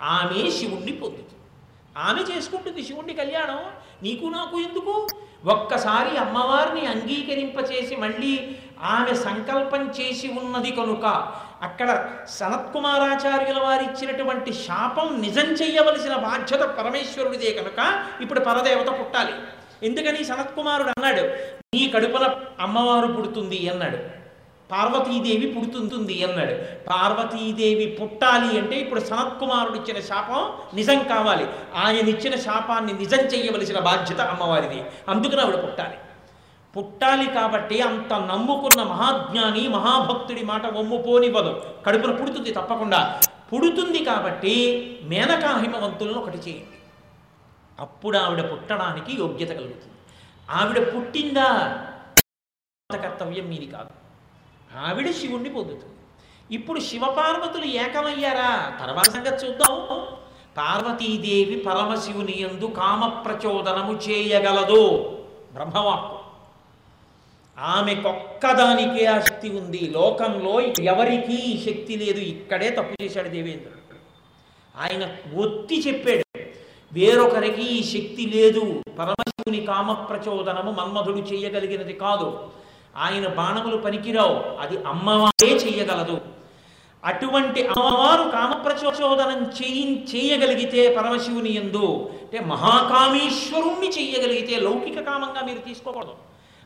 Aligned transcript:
ఆమె 0.00 0.50
శివుణ్ణి 0.50 0.92
పొందుతుంది. 0.92 1.24
ఆమె 1.96 2.36
చేసుకుంటుంది 2.36 2.82
శివుణ్ణి 2.84 3.14
కళ్యాణం. 3.14 3.64
నీకు 4.02 4.26
నాకు 4.26 4.60
ఎందుకు? 4.60 5.08
ఒక్కసారి 5.46 6.16
అమ్మవారిని 6.16 6.86
అంగీకరింపచేసి 6.86 7.96
మళ్ళీ 7.96 8.56
ఆమె 8.82 9.14
సంకల్పం 9.14 9.90
చేసి 9.90 10.28
ఉన్నది 10.28 10.70
కనుక 10.70 11.04
అక్కడ 11.62 12.10
సనత్కుమారాచార్యుల 12.28 13.58
వారు 13.58 13.82
ఇచ్చినటువంటి 13.82 14.52
శాపం 14.52 15.20
నిజం 15.20 15.44
చెయ్యవలసిన 15.44 16.16
బాధ్యత 16.16 16.60
పరమేశ్వరుడిదే 16.60 17.52
కనుక 17.52 18.04
ఇప్పుడు 18.20 18.40
పరదేవత 18.40 19.00
పుట్టాలి. 19.00 19.32
ఎందుకని? 19.82 20.24
సనత్కుమారుడు 20.24 20.88
అన్నాడు 20.88 21.20
నీ 21.74 21.88
కడుపున 21.88 22.34
అమ్మవారు 22.60 23.12
పుడుతుంది 23.12 23.68
అన్నాడు. 23.68 23.98
పార్వతీదేవి 24.70 25.52
పుడుతుంది 25.52 26.24
అన్నాడు. 26.24 26.86
పార్వతీదేవి 26.88 27.86
పుట్టాలి 27.86 28.58
అంటే 28.58 28.76
ఇప్పుడు 28.76 29.00
సనత్కుమారుడు 29.00 29.76
ఇచ్చిన 29.76 30.00
శాపం 30.00 30.52
నిజం 30.74 31.02
కావాలి. 31.02 31.46
ఆయన 31.74 32.08
ఇచ్చిన 32.08 32.36
శాపాన్ని 32.36 32.92
నిజం 32.92 33.18
చేయవలసిన 33.18 33.78
బాధ్యత 33.78 34.20
అమ్మవారిది. 34.20 34.84
అందుకని 35.08 35.40
ఆవిడ 35.40 35.62
పుట్టాలి. 35.62 35.96
పుట్టాలి 36.76 37.26
కాబట్టి 37.26 37.80
అంత 37.80 38.12
నమ్ముకున్న 38.12 38.82
మహాజ్ఞాని 38.82 39.68
మహాభక్తుడి 39.68 40.42
మాట 40.42 40.66
ఒమ్ముపోనివ్వదు. 40.66 41.62
కడుపున 41.86 42.14
పుడుతుంది 42.14 42.50
తప్పకుండా. 42.50 43.20
పుడుతుంది 43.52 44.04
కాబట్టి 44.04 44.54
మేనకా 45.02 45.58
హిమవంతులను 45.58 46.18
ఒకటి 46.18 46.38
చేయండి. 46.38 46.78
అప్పుడు 47.80 48.18
ఆవిడ 48.18 48.52
పుట్టడానికి 48.52 49.20
యోగ్యత 49.20 49.48
కలుగుతుంది. 49.48 49.94
ఆవిడ 50.50 50.96
పుట్టిందా? 50.96 51.48
కర్తవ్యం 52.92 53.44
మీది 53.44 53.66
కాదు. 53.66 54.07
ఆవిడ 54.78 55.10
శివుణ్ణి 55.10 55.48
పొందుతుంది. 55.48 55.94
ఇప్పుడు 56.54 56.80
శివపార్వతులు 56.80 57.64
ఏకమయ్యారా? 57.64 58.76
తర్వాత 58.80 59.10
సంగతి 59.10 59.46
చూద్దాం. 59.46 60.06
పార్వతీదేవి 60.56 61.56
పరమశివుని 61.56 62.40
ఎందు 62.40 62.64
కామ 62.64 63.08
ప్రచోదనము 63.08 63.92
చేయగలదు. 63.92 64.96
బ్రహ్మవాక్కు. 65.52 66.18
ఆమెకొక్కదానికే 67.58 69.06
ఆ 69.06 69.20
శక్తి 69.20 69.48
ఉంది. 69.48 69.90
లోకంలో 69.94 70.60
ఎవరికీ 70.60 71.32
ఈ 71.32 71.58
శక్తి 71.58 71.96
లేదు. 71.96 72.20
ఇక్కడే 72.20 72.70
తప్పు 72.70 73.02
చేశాడు 73.02 73.28
దేవేంద్రుడు. 73.28 73.78
ఆయన 74.80 75.16
ఒత్తి 75.36 75.80
చెప్పాడు. 75.80 76.40
వేరొకరికి 76.92 77.62
ఈ 77.62 77.82
శక్తి 77.84 78.32
లేదు. 78.34 78.82
పరమశివుని 78.98 79.60
కామ 79.60 79.92
ప్రచోదనము 79.92 80.70
మన్మధుడు 80.70 81.18
చేయగలిగినది 81.18 81.92
కాదు. 81.92 82.48
ఆయన 82.96 83.26
బాణములు 83.26 83.76
పనికిరావు. 83.76 84.60
అది 84.60 84.84
అమ్మవారే 84.84 85.48
చెయ్యగలదు. 85.48 86.20
అటువంటి 87.04 87.66
అమ్మవారు 87.66 88.30
కామప్రచోదనం 88.30 89.42
చేయి 89.42 90.04
చేయగలిగితే 90.04 90.94
పరమశివుని 90.94 91.54
ఎందు 91.54 92.10
అంటే 92.22 92.44
మహాకామేశ్వరుణ్ణి 92.44 93.88
చేయగలిగితే 93.88 94.56
లౌకిక 94.56 95.00
కామంగా 95.00 95.46
మీరు 95.46 95.58
తీసుకోకూడదు. 95.58 96.14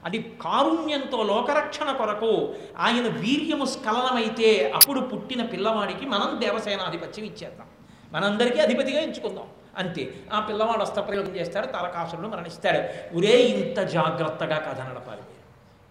అది 0.05 0.19
కారుణ్యంతో 0.43 1.23
లోకరక్షణ 1.23 1.93
కొరకు 1.93 2.55
ఆయన 2.78 3.09
వీర్యము 3.09 3.65
స్ఖలనమైతే 3.65 4.73
అప్పుడు 4.75 5.00
పుట్టిన 5.00 5.43
పిల్లవాడికి 5.43 6.06
మనం 6.06 6.41
దేవసేనాధిపత్యం 6.41 7.27
ఇచ్చేద్దాం. 7.27 7.67
మనందరికీ 8.12 8.59
అధిపతిగా 8.59 9.00
ఎంచుకుందాం. 9.00 9.45
అంతే. 9.78 10.15
ఆ 10.33 10.41
పిల్లవాడు 10.41 10.81
అస్త్రప్రయోగం 10.81 11.37
చేస్తాడు 11.37 11.67
తారకాసురుడు 11.67 12.28
మరణిస్తాడు. 12.28 12.78
ఒరే 13.19 13.37
ఇంత 13.37 13.81
జాగ్రత్తగా 13.81 14.56
కథ 14.56 14.81
నడపాలి. 14.81 15.22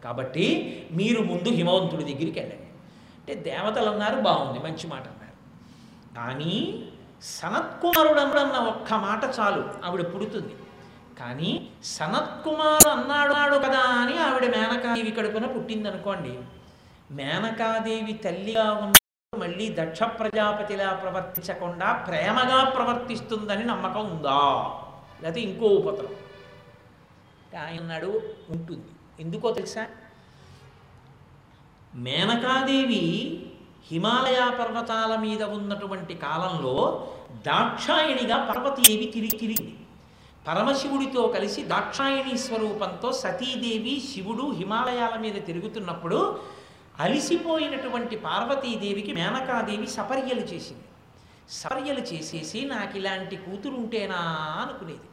కాబట్టి 0.04 0.46
మీరు 0.92 1.22
ముందు 1.22 1.50
హిమవంతుడి 1.50 2.04
దగ్గరికి 2.04 2.40
వెళ్ళండి. 2.40 2.68
అంటే 3.20 3.36
దేవతలు 3.36 3.90
అన్నారు 3.90 4.16
బాగుంది 4.16 4.60
మంచి 4.60 4.88
మాట 4.88 5.02
అన్నారు. 5.02 5.38
కానీ 6.16 6.84
సనత్కుమారుడు 7.22 8.20
అన్న 8.20 8.58
ఒక్క 8.58 8.94
మాట 8.94 9.40
చాలు 9.40 9.86
ఆవిడ 9.86 10.16
పుడుతుంది. 10.16 10.54
కానీ 11.20 11.70
సనత్కుమారు 11.84 12.90
అన్నాడు 12.90 13.56
కదా 13.56 13.80
అని 13.80 14.18
ఆవిడ 14.18 14.46
మేనకాదేవి 14.46 15.12
కడుపున 15.12 15.46
పుట్టింది 15.46 15.90
అనుకోండి 15.90 16.40
మేనకాదేవి 17.12 18.14
తల్లిగా 18.14 18.74
ఉన్న 18.74 18.94
మళ్ళీ 19.38 19.76
దక్ష 19.80 20.04
ప్రజాపతిలా 20.04 20.94
ప్రవర్తించకుండా 20.94 21.92
ప్రేమగా 21.92 22.70
ప్రవర్తిస్తుందని 22.70 23.64
నమ్మకం 23.64 24.10
ఉందా? 24.10 24.40
లేకపోతే 25.22 25.42
ఇంకో 25.42 25.66
ఉపద్రవం? 25.66 26.16
ఆయన 27.62 27.80
అన్నాడు 27.80 28.22
ఉంటుంది. 28.50 28.86
ఎందుకో 29.20 29.52
తెలుసా? 29.52 29.88
మేనకాదేవి 31.96 33.46
హిమాలయ 33.92 34.52
పర్వతాల 34.60 35.16
మీద 35.16 35.44
ఉన్నటువంటి 35.44 36.14
కాలంలో 36.14 37.08
దాక్షాయణిగా 37.48 38.46
పర్వతీదేవి 38.46 39.06
తిరిగి 39.06 39.38
తిరిగింది. 39.38 39.78
పరమశివుడితో 40.48 41.28
కలిసి 41.28 41.64
దాక్షాయణి 41.64 42.38
స్వరూపంతో 42.38 43.12
సతీదేవి 43.12 44.04
శివుడు 44.14 44.52
హిమాలయాల 44.52 45.20
మీద 45.20 45.34
తిరుగుతున్నప్పుడు 45.34 46.40
అలిసిపోయినటువంటి 47.00 48.16
పార్వతీదేవికి 48.16 49.14
మేనకాదేవి 49.14 49.88
సపర్యలు 49.88 50.40
చేసింది. 50.40 50.84
సపర్యలు 51.50 52.00
చేసేసి 52.00 52.66
నాకు 52.66 52.98
ఇలాంటి 52.98 53.36
కూతురుంటేనా? 53.36 54.16
అనుకునేది. 54.62 55.11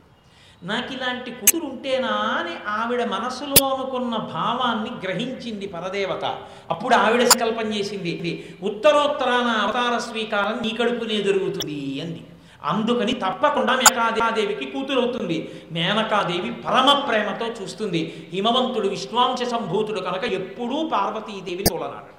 నాకు 0.63 0.91
ఇలాంటి 0.93 1.31
కూతురు 1.31 1.67
ఉంటేనా 1.67 2.13
అని 2.39 2.55
ఆవిడ 2.69 3.03
మనసులో 3.13 3.59
అనుకున్న 3.75 4.15
భావాన్ని 4.33 4.91
గ్రహించింది 5.05 5.67
పరదేవత. 5.67 6.25
అప్పుడు 6.73 6.95
ఆవిడ 6.95 7.23
సంకల్పం 7.33 7.69
చేసింది 7.75 8.11
ఇది 8.11 8.33
ఉత్తరోత్తరాన 8.69 9.49
అవతార 9.65 9.95
స్వీకారం 10.07 10.57
నీ 10.65 10.71
కడుపునే 10.79 11.19
జరుగుతుంది 11.29 11.79
అంది. 12.05 12.23
అందుకని 12.71 13.13
తప్పకుండా 13.25 13.75
మేకాదేవికి 13.83 14.67
కూతురు 14.73 15.01
అవుతుంది 15.01 15.37
మేనకాదేవి 15.73 16.51
పరమ 16.65 16.89
ప్రేమతో 17.09 17.47
చూస్తుంది. 17.59 18.01
హిమవంతుడు 18.33 18.89
విశ్వాంశ 18.89 19.43
సంభూతుడు 19.53 20.01
కనుక 20.09 20.25
ఎప్పుడూ 20.39 20.79
పార్వతీదేవి 20.95 21.67
తోలనాడు. 21.71 22.13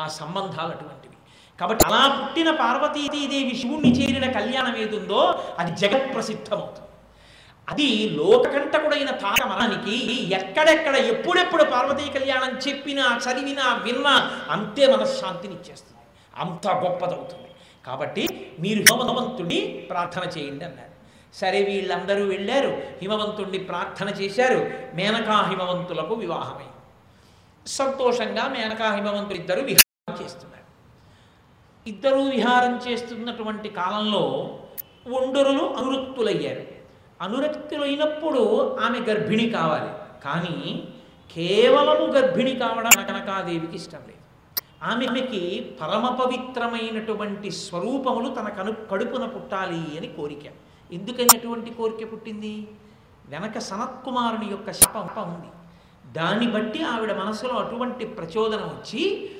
ఆ 0.00 0.06
సంబంధాలు 0.20 0.72
అటువంటివి. 0.76 1.14
కాబట్టి 1.58 1.84
అలా 1.88 2.02
పుట్టిన 2.16 2.50
పార్వతీదేవి 2.62 3.54
శివుణ్ణి 3.60 3.92
చేరిన 3.98 4.26
కళ్యాణం 4.38 4.74
ఏదుందో 4.76 5.20
అది 5.58 5.72
జగత్ 5.84 6.10
ప్రసిద్ధమవుతుంది 6.14 6.85
అది 7.70 8.10
లోకకంటకుడైన 8.10 9.10
తారమనానికి 9.10 9.94
ఎక్కడెక్కడ 10.34 10.96
ఎప్పుడెప్పుడు 10.96 11.64
పార్వతీ 11.64 12.18
కళ్యాణం 12.18 12.58
చెప్పినా 12.58 13.20
చదివినా 13.24 13.74
విన్నా 13.74 14.44
అంతే 14.50 14.86
మనశ్శాంతినిచ్చేస్తుంది. 14.86 16.00
అంత 16.36 16.68
గొప్పదవుతుంది. 16.68 17.48
కాబట్టి 17.86 18.52
మీరు 18.60 18.80
హిమవంతుడిని 18.80 19.86
ప్రార్థన 19.90 20.22
చేయండి 20.38 20.64
అన్నారు. 20.64 20.96
సరే 21.34 21.62
వీళ్ళందరూ 21.62 22.24
వెళ్ళారు. 22.24 22.82
హిమవంతుణ్ణి 23.00 23.58
ప్రార్థన 23.58 24.08
చేశారు. 24.08 24.70
మేనకా 24.96 25.42
హిమవంతులకు 25.42 26.14
వివాహమై 26.14 26.66
సంతోషంగా 27.66 28.48
మేనకా 28.48 28.94
హిమవంతులు 28.94 29.34
ఇద్దరు 29.34 29.60
విహారం 29.60 30.24
చేస్తున్నారు. 30.24 30.56
ఇద్దరూ 31.88 32.22
విహారం 32.22 32.80
చేస్తున్నటువంటి 32.88 33.68
కాలంలో 33.68 34.22
ఒండరులు 35.06 35.64
అనువృత్తులయ్యారు. 35.64 36.75
అనురక్తులైనప్పుడు 37.22 38.74
ఆమె 38.76 39.00
గర్భిణి 39.00 39.50
కావాలి. 39.50 39.92
కానీ 40.24 40.88
కేవలము 41.34 42.06
గర్భిణి 42.06 42.54
కావడం 42.54 43.04
కనకాదేవికి 43.06 43.76
ఇష్టం 43.76 43.98
లేదు. 44.06 44.16
ఆమెకి 44.82 45.70
పరమ 45.80 46.18
పవిత్రమైనటువంటి 46.24 47.50
స్వరూపములు 47.50 48.34
తన 48.34 48.48
కను 48.48 48.72
కడుపున 48.72 49.26
పుట్టాలి 49.26 49.98
అని 49.98 50.06
కోరిక. 50.06 50.52
ఎందుకని 50.92 51.38
అటువంటి 51.38 51.70
కోరిక 51.70 52.12
పుట్టింది? 52.12 52.68
వెనక 53.28 53.58
సనత్కుమారుని 53.58 54.50
యొక్క 54.50 54.72
శపంప 54.72 55.18
ఉంది. 55.18 55.48
దాన్ని 56.12 56.46
బట్టి 56.46 56.82
ఆవిడ 56.82 57.12
మనసులో 57.12 57.54
అటువంటి 57.54 58.04
ప్రచోదనం 58.04 58.68
వచ్చి 58.68 59.30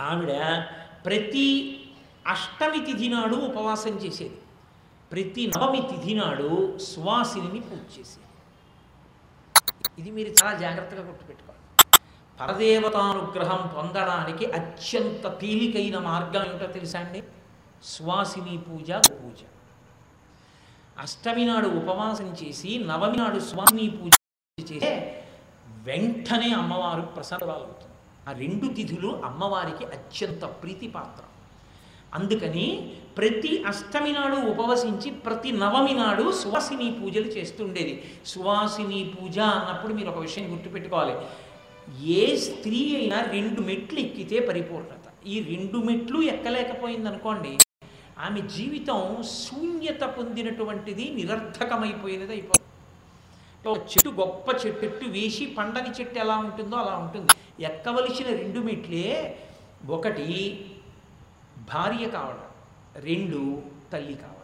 ఆవిడ 0.00 0.64
ప్రతి 1.06 1.80
అష్టమి 2.26 2.80
తిథి 2.84 3.08
నాడు 3.08 3.36
ఉపవాసం 3.36 3.90
చేసేది. 3.90 4.36
ప్రతి 5.12 5.44
నవమి 5.52 5.80
తిథి 5.90 6.12
నాడు 6.14 6.48
సువాసిని 6.88 7.60
పూజ 7.68 7.80
చేసేది. 7.94 8.28
ఇది 10.00 10.10
మీరు 10.16 10.30
చాలా 10.38 10.52
జాగ్రత్తగా 10.58 11.02
గుర్తుపెట్టుకోవాలి. 11.08 11.58
పరదేవతానుగ్రహం 12.40 13.62
పొందడానికి 13.76 14.44
అత్యంత 14.58 15.24
తేలికైన 15.40 15.96
మార్గం 16.08 16.44
ఏమిటో 16.50 16.68
తెలుసా 16.76 17.00
అండి? 17.00 17.22
సువాసిని 17.94 18.54
పూజ 18.58 18.90
పూజ. 19.08 19.40
అష్టమి 21.04 21.44
నాడు 21.46 21.68
ఉపవాసం 21.80 22.28
చేసి 22.40 22.70
నవమి 22.90 23.18
నాడు 23.20 23.40
స్వామి 23.50 23.88
పూజ 23.98 24.12
చేస్తే 24.58 24.92
వెంటనే 25.88 26.50
అమ్మవారు 26.60 27.02
ప్రసన్నరాలవుతుంది 27.16 27.96
ఆ 28.28 28.32
రెండు 28.42 28.66
తిథులు 28.78 29.10
అమ్మవారికి 29.30 29.84
అత్యంత 29.96 30.44
ప్రీతిపాత్రం. 30.62 31.28
అందుకని 32.14 32.66
ప్రతి 33.18 33.52
అష్టమి 33.70 34.12
నాడు 34.12 34.36
ఉపవసించి 34.52 35.10
ప్రతి 35.10 35.52
నవమి 35.52 35.94
నాడు 35.94 36.32
సువాసిని 36.32 36.88
పూజలు 37.00 37.28
చేస్తుండేది. 37.36 37.94
సువాసిని 38.26 39.00
పూజ 39.14 39.38
అన్నప్పుడు 39.38 39.94
మీరు 39.94 40.08
ఒక 40.08 40.18
విషయం 40.18 40.46
గుర్తుపెట్టుకోవాలి. 40.52 41.14
ఏ 42.20 42.36
స్త్రీ 42.36 42.80
అయినా 42.96 43.18
రెండు 43.34 43.60
మెట్లు 43.60 43.98
ఎక్కితే 43.98 44.38
పరిపూర్ణత. 44.40 45.04
ఈ 45.26 45.36
రెండు 45.52 45.78
మెట్లు 45.88 46.20
ఎక్కలేకపోయింది 46.34 47.08
అనుకోండి 47.08 47.52
ఆమె 48.26 48.40
జీవితం 48.56 49.00
శూన్యత 49.22 50.02
పొందినటువంటిది 50.16 51.04
నిరర్థకమైపోయినది 51.18 52.32
అయిపోతుంది. 52.32 52.66
చెట్టు 53.92 54.10
గొప్ప 54.10 54.48
చెట్టు 54.66 55.06
వేసి 55.16 55.46
పండని 55.58 55.90
చెట్టు 56.00 56.18
ఎలా 56.18 56.36
ఉంటుందో 56.36 56.76
అలా 56.76 56.94
ఉంటుంది. 56.96 57.28
ఎక్కవలసిన 57.70 58.28
రెండు 58.42 58.60
మెట్లే 58.60 59.06
ఒకటి 59.96 60.26
భార్య 61.72 62.04
కావడం 62.08 62.46
రెండు 63.08 63.40
తల్లి 63.92 64.14
కావడం. 64.14 64.36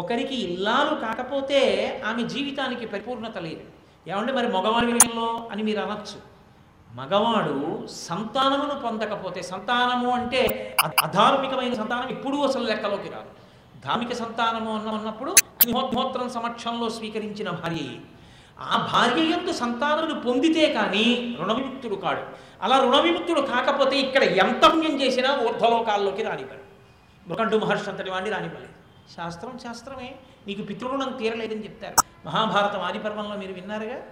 ఒకరికి 0.00 0.36
ఇల్లాలు 0.46 0.92
కాకపోతే 1.04 1.60
ఆమె 2.08 2.22
జీవితానికి 2.32 2.86
పరిపూర్ణత 2.86 3.38
లేదు. 3.46 3.64
ఏమంటే 4.10 4.32
మరి 4.32 4.48
మగవాడి 4.56 4.92
విషయంలో 4.92 5.48
అని 5.52 5.62
మీరు 5.62 5.80
అనొచ్చు. 5.80 6.18
మగవాడు 6.98 7.56
సంతానమును 7.88 8.76
పొందకపోతే 8.84 9.40
సంతానము 9.42 10.08
అంటే 10.10 10.40
అధార్మికమైన 11.06 11.74
సంతానం 11.80 12.08
ఎప్పుడూ 12.16 12.38
అసలు 12.48 12.64
లెక్కలోకి 12.70 13.10
రాదు. 13.16 13.30
ధార్మిక 13.84 14.12
సంతానము 14.22 14.70
అన్న 14.78 14.88
ఉన్నప్పుడు 14.98 15.30
అగ్నిహోత్రం 15.60 16.28
సమక్షంలో 16.36 16.86
స్వీకరించిన 16.96 17.50
భార్య 17.60 17.84
ఆ 18.60 18.88
భార్య 18.92 19.22
ఎందు 19.22 19.52
సంతానమును 19.52 20.20
పొందితే 20.20 20.72
కానీ 20.72 21.36
రుణవిముక్తుడు 21.40 21.94
కాడు. 21.94 22.22
అలా 22.62 22.78
రుణవిముక్తుడు 22.78 23.40
కాకపోతే 23.40 23.98
ఇక్కడ 23.98 24.22
ఎంత 24.22 24.72
పుణ్యం 24.72 25.02
చేసినా 25.02 25.36
ఊర్ధ్వలోకాల్లోకి 25.36 26.22
రానివ్వడు. 26.22 26.64
ముఖండు 27.28 27.56
మహర్షి 27.56 27.90
అంతటి 27.90 28.10
వాడిని 28.10 28.30
రానివ్వలేదు. 28.30 28.72
శాస్త్రం 29.16 29.58
శాస్త్రమే. 29.58 30.14
నీకు 30.46 30.62
పితృరుణం 30.62 31.12
తీరలేదని 31.12 31.64
చెప్తారు. 31.64 31.94
మహాభారతం 32.26 32.80
ఆదిపర్వంలో 32.80 33.36
మీరు 33.36 33.52
విన్నారుగా? 33.52 34.02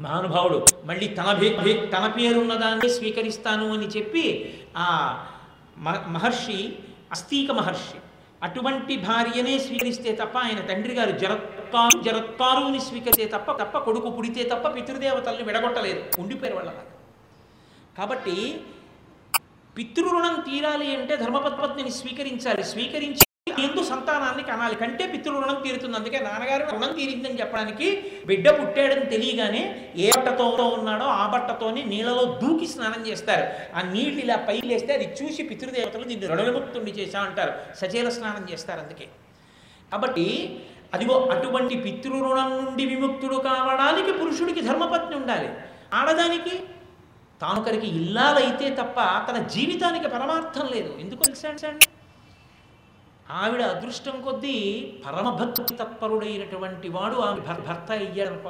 మహానుభావుడు 0.00 0.66
మళ్ళీ 0.84 1.08
తన 1.08 1.32
భే 1.32 1.90
తన 1.96 2.06
పేరున్న 2.06 2.54
దాన్ని 2.54 2.88
స్వీకరిస్తాను 2.88 3.72
అని 3.72 3.86
చెప్పి 3.86 4.24
ఆ 4.76 4.88
మహర్షి 5.78 6.78
అస్తీక 7.12 7.50
మహర్షి 7.50 7.98
అటువంటి 8.42 8.96
భార్యనే 8.96 9.58
స్వీకరిస్తే 9.58 10.12
తప్ప 10.12 10.38
ఆయన 10.38 10.60
తండ్రి 10.60 10.94
గారు 10.94 11.12
జరత్కారు 11.66 12.02
జరత్కారుని 12.02 12.80
స్వీకరితే 12.80 13.24
తప్ప 13.24 13.52
తప్ప 13.52 13.78
కొడుకు 13.78 14.10
పుడితే 14.10 14.42
తప్ప 14.42 14.66
పితృదేవతల్ని 14.74 15.42
విడగొట్టలేదు. 15.42 16.00
ఉండిపోయారు 16.18 16.56
వాళ్ళలాగా. 16.56 16.84
కాబట్టి 17.98 18.60
పితృరుణం 19.76 20.34
తీరాలి 20.40 20.96
అంటే 20.96 21.16
ధర్మపత్పత్నిని 21.16 21.90
స్వీకరించాలి. 21.90 22.64
స్వీకరించి 22.64 23.24
ఎందు 23.64 23.82
సంతానాన్ని 23.82 24.42
కనాలి. 24.42 24.74
కంటే 24.74 25.06
పితృరుణం 25.06 25.62
తీరుతుంది. 25.64 25.96
అందుకే 25.96 26.18
నాన్నగారు 26.18 26.64
రుణం 26.72 26.92
తీరిందని 26.92 27.40
చెప్పడానికి 27.40 27.86
బిడ్డ 28.26 28.48
పుట్టాడని 28.50 29.06
తెలియగానే 29.06 29.92
ఏ 29.96 30.10
బట్టతో 30.18 30.68
ఉన్నాడో 30.68 31.04
ఆ 31.04 31.26
బట్టతోని 31.34 31.82
నీళ్ళలో 31.82 32.24
దూకి 32.24 32.66
స్నానం 32.66 33.06
చేస్తారు. 33.06 33.76
ఆ 33.76 33.82
నీళ్ళు 33.82 34.20
ఇలా 34.20 34.36
పైలేస్తే 34.36 34.68
లేస్తే 34.68 34.92
అది 34.94 35.06
చూసి 35.22 35.42
పితృదేవతలు 35.42 36.04
దీన్ని 36.04 36.26
రుణవిముక్తుండి 36.26 36.90
చేశా 36.90 37.20
అంటారు 37.20 37.52
సచేల 37.76 38.08
స్నానం 38.08 38.46
చేస్తారు 38.52 38.80
అందుకే. 38.80 39.08
కాబట్టి 39.92 40.26
అదిగో 40.94 41.20
అటువంటి 41.20 41.76
పితృరుణం 41.76 42.64
నుండి 42.64 42.86
విముక్తుడు 42.86 43.36
కావడానికి 43.36 44.12
పురుషుడికి 44.12 44.60
ధర్మపత్ని 44.60 45.16
ఉండాలి. 45.16 45.48
ఆడదానికి 45.94 46.62
తానొకరికి 47.40 47.86
ఇల్లాలైతే 47.86 48.74
తప్ప 48.74 49.30
తన 49.30 49.42
జీవితానికి 49.42 50.08
పరమార్థం 50.08 50.66
లేదు. 50.66 50.98
ఎందుకు 50.98 51.24
తెలుసాండి 51.24 51.86
ఆవిడ 53.30 53.62
అదృష్టం 53.62 54.22
కొద్దీ 54.22 54.92
పరమభక్తి 55.06 55.74
తత్పరుడైనటువంటి 55.74 56.88
వాడు 56.88 57.14
ఆమె 57.14 57.40
భర్- 57.40 57.62
భర్త 57.62 57.92
అయ్యాడనుకో 57.92 58.48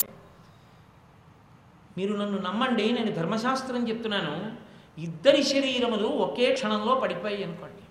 మీరు 1.98 2.16
నన్ను 2.16 2.38
నమ్మండి 2.38 2.92
నేను 2.92 3.12
ధర్మశాస్త్రం 3.12 3.88
చెప్తున్నాను. 3.88 4.52
ఇద్దరి 5.00 5.42
శరీరములు 5.42 6.06
ఒకే 6.06 6.52
క్షణంలో 6.52 6.94
పడిపోయాయి 6.94 7.44
అనుకోండి. 7.44 7.82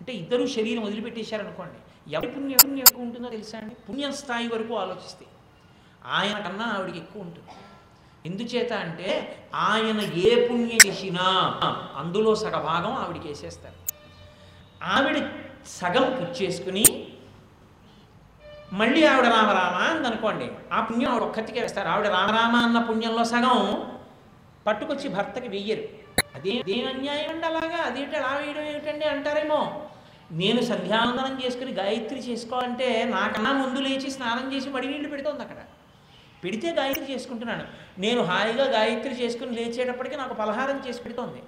అంటే 0.00 0.12
ఇద్దరు 0.12 0.46
శరీరం 0.46 0.82
వదిలిపెట్టేశారనుకోండి. 0.82 1.89
ఎవరి 2.08 2.28
పుణ్యం 2.28 2.58
పుణ్యం 2.64 2.78
ఎక్కువ 2.78 3.02
ఉంటుందో 3.02 3.28
తెలుసా 3.28 3.58
అండి? 3.58 3.74
పుణ్యం 3.74 4.12
స్థాయి 4.12 4.48
వరకు 4.48 4.74
ఆలోచిస్తే. 4.74 5.26
ఆయన 6.06 6.38
కన్నా 6.38 6.64
ఆవిడికి 6.64 6.98
ఎక్కువ 6.98 7.22
ఉంటుంది. 7.22 7.48
ఎందుచేత 8.26 8.72
అంటే 8.72 9.36
ఆయన 9.54 10.00
ఏ 10.00 10.48
పుణ్యం 10.48 10.78
చేసినా 10.86 11.60
అందులో 11.96 12.34
సగభాగం 12.34 12.92
ఆవిడికి 12.92 13.28
వేసేస్తారు. 13.28 13.74
ఆవిడ 14.82 15.30
సగం 15.66 16.02
పుచ్చేసుకుని 16.02 17.06
మళ్ళీ 18.72 19.06
ఆవిడ 19.06 19.24
రామరామ 19.24 20.06
అనుకోండి. 20.06 20.50
ఆ 20.72 20.80
పుణ్యం 20.80 21.10
ఆవిడ 21.10 21.22
ఒక్కతికే 21.22 21.60
వేస్తారు. 21.60 21.88
ఆవిడ 21.88 22.06
రామరామ 22.06 22.56
అన్న 22.56 22.78
పుణ్యంలో 22.78 23.24
సగం 23.24 23.90
పట్టుకొచ్చి 24.66 25.08
భర్తకి 25.08 25.48
వెయ్యరు. 25.48 25.82
అదే 26.34 26.58
అదేం 26.58 26.88
అన్యాయం 26.88 27.30
అండి 27.30 27.46
అలాగా? 27.46 27.76
అదేంటి 27.76 28.16
అలా 28.16 28.36
వేయడం 28.36 28.62
ఏమిటండి 28.62 29.04
అంటారేమో? 29.04 29.89
నేను 30.32 30.60
సంధ్యావందనం 30.60 31.42
చేసుకుని 31.46 31.72
గాయత్రి 31.72 32.18
చేసుకోవాలంటే 32.18 33.04
నాకన్నా 33.04 33.52
ముందు 33.52 33.80
లేచి 33.80 34.10
స్నానం 34.10 34.54
చేసి 34.54 34.68
మడి 34.68 34.86
నీళ్ళు 34.86 35.08
పెడుతోంది 35.08 35.40
అక్కడ. 35.40 35.56
పెడితే 36.44 36.70
గాయత్రి 36.70 37.14
చేసుకుంటున్నాను. 37.14 37.64
నేను 37.98 38.22
హాయిగా 38.22 38.64
గాయత్రి 38.64 39.22
చేసుకుని 39.22 39.50
లేచేటప్పటికి 39.50 40.16
నాకు 40.16 40.34
పలహారం 40.34 40.82
చేసి 40.88 41.02
పెడుతోంది. 41.02 41.42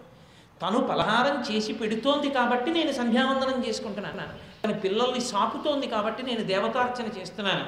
తను 0.63 0.79
పలహారం 0.79 1.55
చేసి 1.55 1.73
పెడుతోంది 1.73 2.31
కాబట్టి 2.31 2.71
నేను 2.71 2.93
సంధ్యావందనం 2.93 3.65
చేసుకుంటున్నాను. 3.69 4.19
తన 4.65 4.73
పిల్లల్ని 4.73 5.21
సాకుతోంది 5.21 5.87
కాబట్టి 5.87 6.23
నేను 6.23 6.41
దేవతార్చన 6.41 7.21
చేస్తున్నాను. 7.21 7.65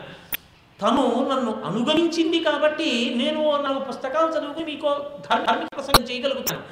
తను 0.81 1.28
నన్ను 1.32 1.62
అనుగమించింది 1.64 2.40
కాబట్టి 2.40 3.14
నేను 3.17 3.62
నాకు 3.62 3.78
పుస్తకాలు 3.78 4.38
చదువుకుని 4.38 4.64
మీకు 4.64 4.87
ధార్మిక 5.31 5.69
ప్రసంగం 5.75 6.05
చేయగలుగుతాను. 6.05 6.62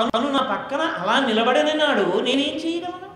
తను- 0.00 0.10
తను 0.10 0.32
నా 0.32 0.38
పక్కన 0.38 0.80
అలా 0.80 1.26
నిలబడిన 1.26 1.84
నాడు 1.84 2.20
నేనేం 2.20 2.54
చేయగలను? 2.54 3.07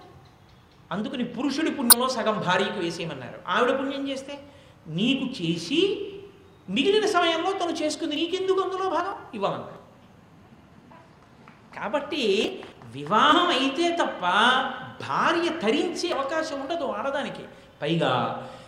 అందుకని 0.93 1.25
పురుషుడి 1.25 1.71
పుణ్యంలో 1.71 2.09
సగం 2.09 2.43
భార్యకు 2.47 2.81
వేసేయమన్నారు. 2.81 3.39
ఆవిడ 3.49 3.81
పుణ్యం 3.81 4.09
చేస్తే? 4.09 4.39
నీకు 4.87 5.43
చేసి 5.43 5.81
మిగిలిన 6.69 7.07
సమయంలో 7.07 7.53
తను 7.53 7.71
చేసుకుంది. 7.71 8.17
నీకెందుకు 8.17 8.61
అందులో 8.61 8.91
భాగం? 8.91 9.15
ఇవ్వమన్నారు. 9.35 9.83
కాబట్టి 11.77 12.23
వివాహం 12.85 13.49
అయితే 13.49 13.97
తప్ప 13.97 14.23
భార్య 15.09 15.49
తరించే 15.49 16.13
అవకాశం 16.13 16.61
ఉండదు 16.61 16.85
ఆడదానికి. 16.85 17.43
పైగా 17.83 18.13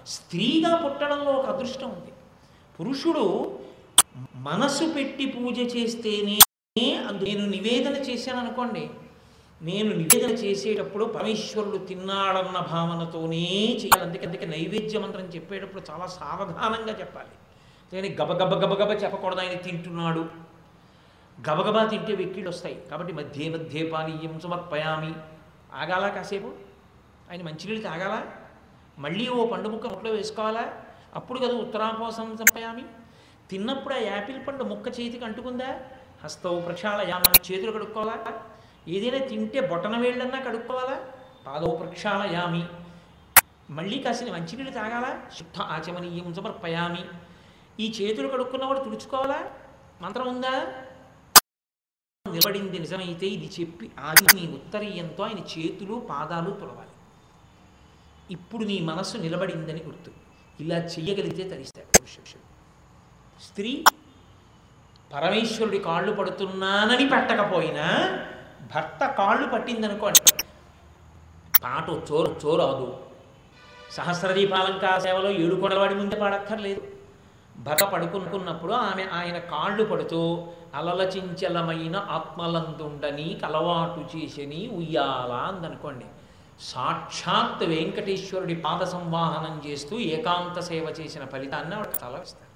స్త్రీగా 0.06 0.76
పుట్టడంలో 0.76 1.32
ఒక 1.32 1.46
అదృష్టం 1.46 1.88
ఉంది. 1.88 2.12
పురుషుడు 2.80 3.58
మనసు 4.34 4.84
పెట్టి 4.84 5.26
పూజ 5.26 5.58
చేస్తేనే 5.76 6.96
అందు 6.96 7.24
నేను 7.24 7.46
నివేదన 7.46 7.92
చేశాను 7.92 8.38
అనుకోండి 8.38 8.90
నేను 9.64 9.96
నివేదన 9.96 10.30
చేసేటప్పుడు 10.30 11.04
పరమేశ్వరుడు 11.04 11.76
తిన్నాడన్న 11.76 12.58
భావనతోనే 12.58 13.76
చేయాలి. 13.80 14.02
అందుకే 14.02 14.26
అందుకే 14.26 14.46
నైవేద్య 14.46 14.98
మంత్రం 14.98 15.24
చెప్పేటప్పుడు 15.26 15.82
చాలా 15.90 16.06
సావధానంగా 16.06 17.00
చెప్పాలి. 17.00 17.28
నేను 17.92 18.22
గబగబ 18.22 18.54
గబగబ 18.54 19.02
చెప్పకూడదు. 19.02 19.40
ఆయన 19.40 19.56
తింటున్నాడు. 19.56 20.28
గబగబా 21.50 21.84
తింటే 21.86 22.14
వెక్కిళ్ళు 22.14 22.48
వస్తాయి. 22.48 22.82
కాబట్టి 22.90 23.12
మధ్య 23.12 23.50
మధ్య 23.50 23.90
పానీయం 23.90 24.40
సమర్పయామి. 24.40 25.14
ఆగాల 25.74 26.08
కాసేపు? 26.08 26.52
ఆయన 27.30 27.42
మంచినీళ్ళు 27.42 27.82
తాగాల? 27.82 28.22
మళ్ళీ 28.98 29.28
ఓ 29.28 29.46
పండు 29.46 29.68
ముక్క 29.68 29.86
ముక్కలో 29.86 30.12
వేసుకోవాలా? 30.12 30.82
అప్పుడు 31.14 31.38
కదా 31.38 31.54
ఉత్తరాపోసం 31.54 32.36
సంపయామి 32.36 32.82
తిన్నప్పుడు 33.50 33.94
ఆ 33.94 33.98
యాపిల్ 33.98 34.46
పండు 34.48 34.64
ముక్క 34.64 34.88
చేతికి 34.88 35.24
అంటుకుందా? 35.24 35.80
హస్తవు 36.24 36.60
ప్రక్షాళయామ 36.60 37.22
చేతులు 37.52 37.72
కడుక్కోవాలా? 37.72 38.42
ఏదైనా 38.88 39.26
తింటే 39.26 39.60
బొటన 39.60 39.98
వేళ్ళన్నా 39.98 40.40
కడుక్కోవాలా? 40.40 41.00
పాదవు 41.46 41.76
ప్రక్షాళయామి 41.76 42.66
మళ్ళీ 43.70 43.98
కాసిన 43.98 44.32
మంచినీళ్ళు 44.32 44.72
తాగాలా? 44.72 45.22
శుద్ధ 45.38 45.60
ఆచమనీయం 45.60 46.34
సమర్పయామి. 46.34 47.04
ఈ 47.80 47.92
చేతులు 48.00 48.28
కడుక్కున్నవాడు 48.28 48.78
తుడుచుకోవాలా? 48.78 49.50
మంత్రం 50.00 50.28
ఉందా? 50.28 50.74
నిలబడింది 52.28 52.78
నిజమైతే 52.78 53.26
ఇది 53.26 53.60
చెప్పి 53.60 53.90
ఆది 54.00 54.34
నీ 54.34 54.52
ఉత్తరీయంతో 54.52 55.24
ఆయన 55.24 55.38
చేతులు 55.38 56.06
పాదాలు 56.10 56.50
తొలవాలి. 56.50 56.88
ఇప్పుడు 58.30 58.64
నీ 58.64 58.80
మనస్సు 58.80 59.16
నిలబడిందని 59.16 59.82
గుర్తు. 59.82 60.10
ఇలా 60.60 60.76
చెయ్యగలిగితే 60.76 61.48
తరిస్తాడు 61.48 61.98
పురుషుడు. 61.98 62.54
స్త్రీ 63.42 63.84
పరమేశ్వరుడి 65.14 65.78
కాళ్ళు 65.78 66.12
పడుతున్నానని 66.12 67.08
పెట్టకపోయినా 67.08 67.86
భర్త 68.72 69.06
కాళ్ళు 69.18 69.46
పట్టిందనుకోండి 69.46 70.20
పాట 71.64 71.86
చోరు 71.90 72.30
చోరాదు 72.44 72.88
సహస్రదీపాలంకా 73.90 74.98
సేవలో 74.98 75.30
ఏడు 75.30 75.54
కొడలవాడి 75.54 75.94
ముందే 75.94 76.16
పాడక్కర్లేదు. 76.16 76.82
భర్త 77.58 77.84
పడుకునుకున్నప్పుడు 77.84 78.72
ఆమె 78.72 79.04
ఆయన 79.12 79.38
కాళ్ళు 79.38 79.84
పడుతూ 79.84 80.48
అలలచించలమైన 80.74 81.96
ఆత్మలందుండని 82.10 83.40
కలవాటు 83.42 84.00
చేసని 84.16 84.70
ఉయ్యాల 84.76 85.32
అందనుకోండి. 85.32 86.04
సాక్షాత్ 86.60 87.64
వెంకటేశ్వరుడి 87.64 88.54
పాద 88.54 88.82
సంవాహనం 88.84 89.62
చేస్తూ 89.66 89.96
ఏకాంత 89.98 90.60
సేవ 90.60 90.86
చేసిన 91.00 91.24
ఫలితాన్ని 91.24 91.74
ఆవిడ 91.76 91.92
తలవిస్తారు 92.00 92.53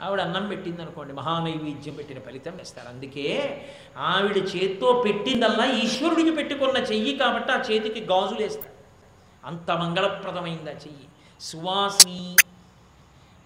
ఆవిడ 0.00 0.20
అన్నం 0.20 0.48
పెట్టింది 0.48 0.82
అనుకోండి 0.82 1.12
మహానైవేద్యం 1.12 1.94
పెట్టిన 1.94 2.18
ఫలితం 2.20 2.56
వేస్తారు. 2.56 2.88
అందుకే 2.88 3.66
ఆవిడ 3.98 4.36
చేత్తో 4.36 5.02
పెట్టిందల్లా 5.06 5.64
ఈశ్వరుడికి 5.64 6.30
పెట్టుకున్న 6.30 6.76
చెయ్యి 6.76 7.16
కాబట్టి 7.16 7.52
ఆ 7.52 7.60
చేతికి 7.60 8.00
గాజులు 8.00 8.42
వేస్తారు. 8.42 8.74
అంత 9.44 9.70
మంగళప్రదమైంది 9.70 10.70
ఆ 10.70 10.74
చెయ్యి. 10.74 11.06
సువాసిని. 11.40 12.36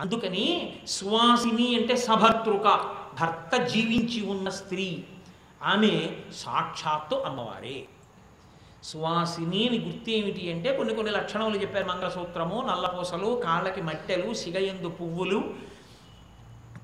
అందుకని 0.00 0.76
సువాసిని 0.87 1.76
అంటే 1.76 1.96
సభర్తృక 1.96 2.94
భర్త 3.20 3.62
జీవించి 3.62 4.26
ఉన్న 4.26 4.49
స్త్రీ. 4.49 5.04
ఆమె 5.62 6.16
సాక్షాత్తు 6.34 7.16
అమ్మవారే. 7.16 7.84
సువాసిని 8.82 9.68
అని 9.68 9.78
గుర్తు 9.78 10.11
ఏమిటి 10.11 10.52
అంటే 10.52 10.76
కొన్ని 10.76 10.94
కొన్ని 10.94 11.12
లక్షణములు 11.12 11.58
చెప్పారు 11.58 11.84
మంగళసూత్రము 11.84 12.62
నల్లపూసలు 12.62 13.42
కాళ్ళకి 13.44 13.82
మట్టెలు 13.82 14.34
సిగయందు 14.34 14.88
పువ్వులు 14.88 15.54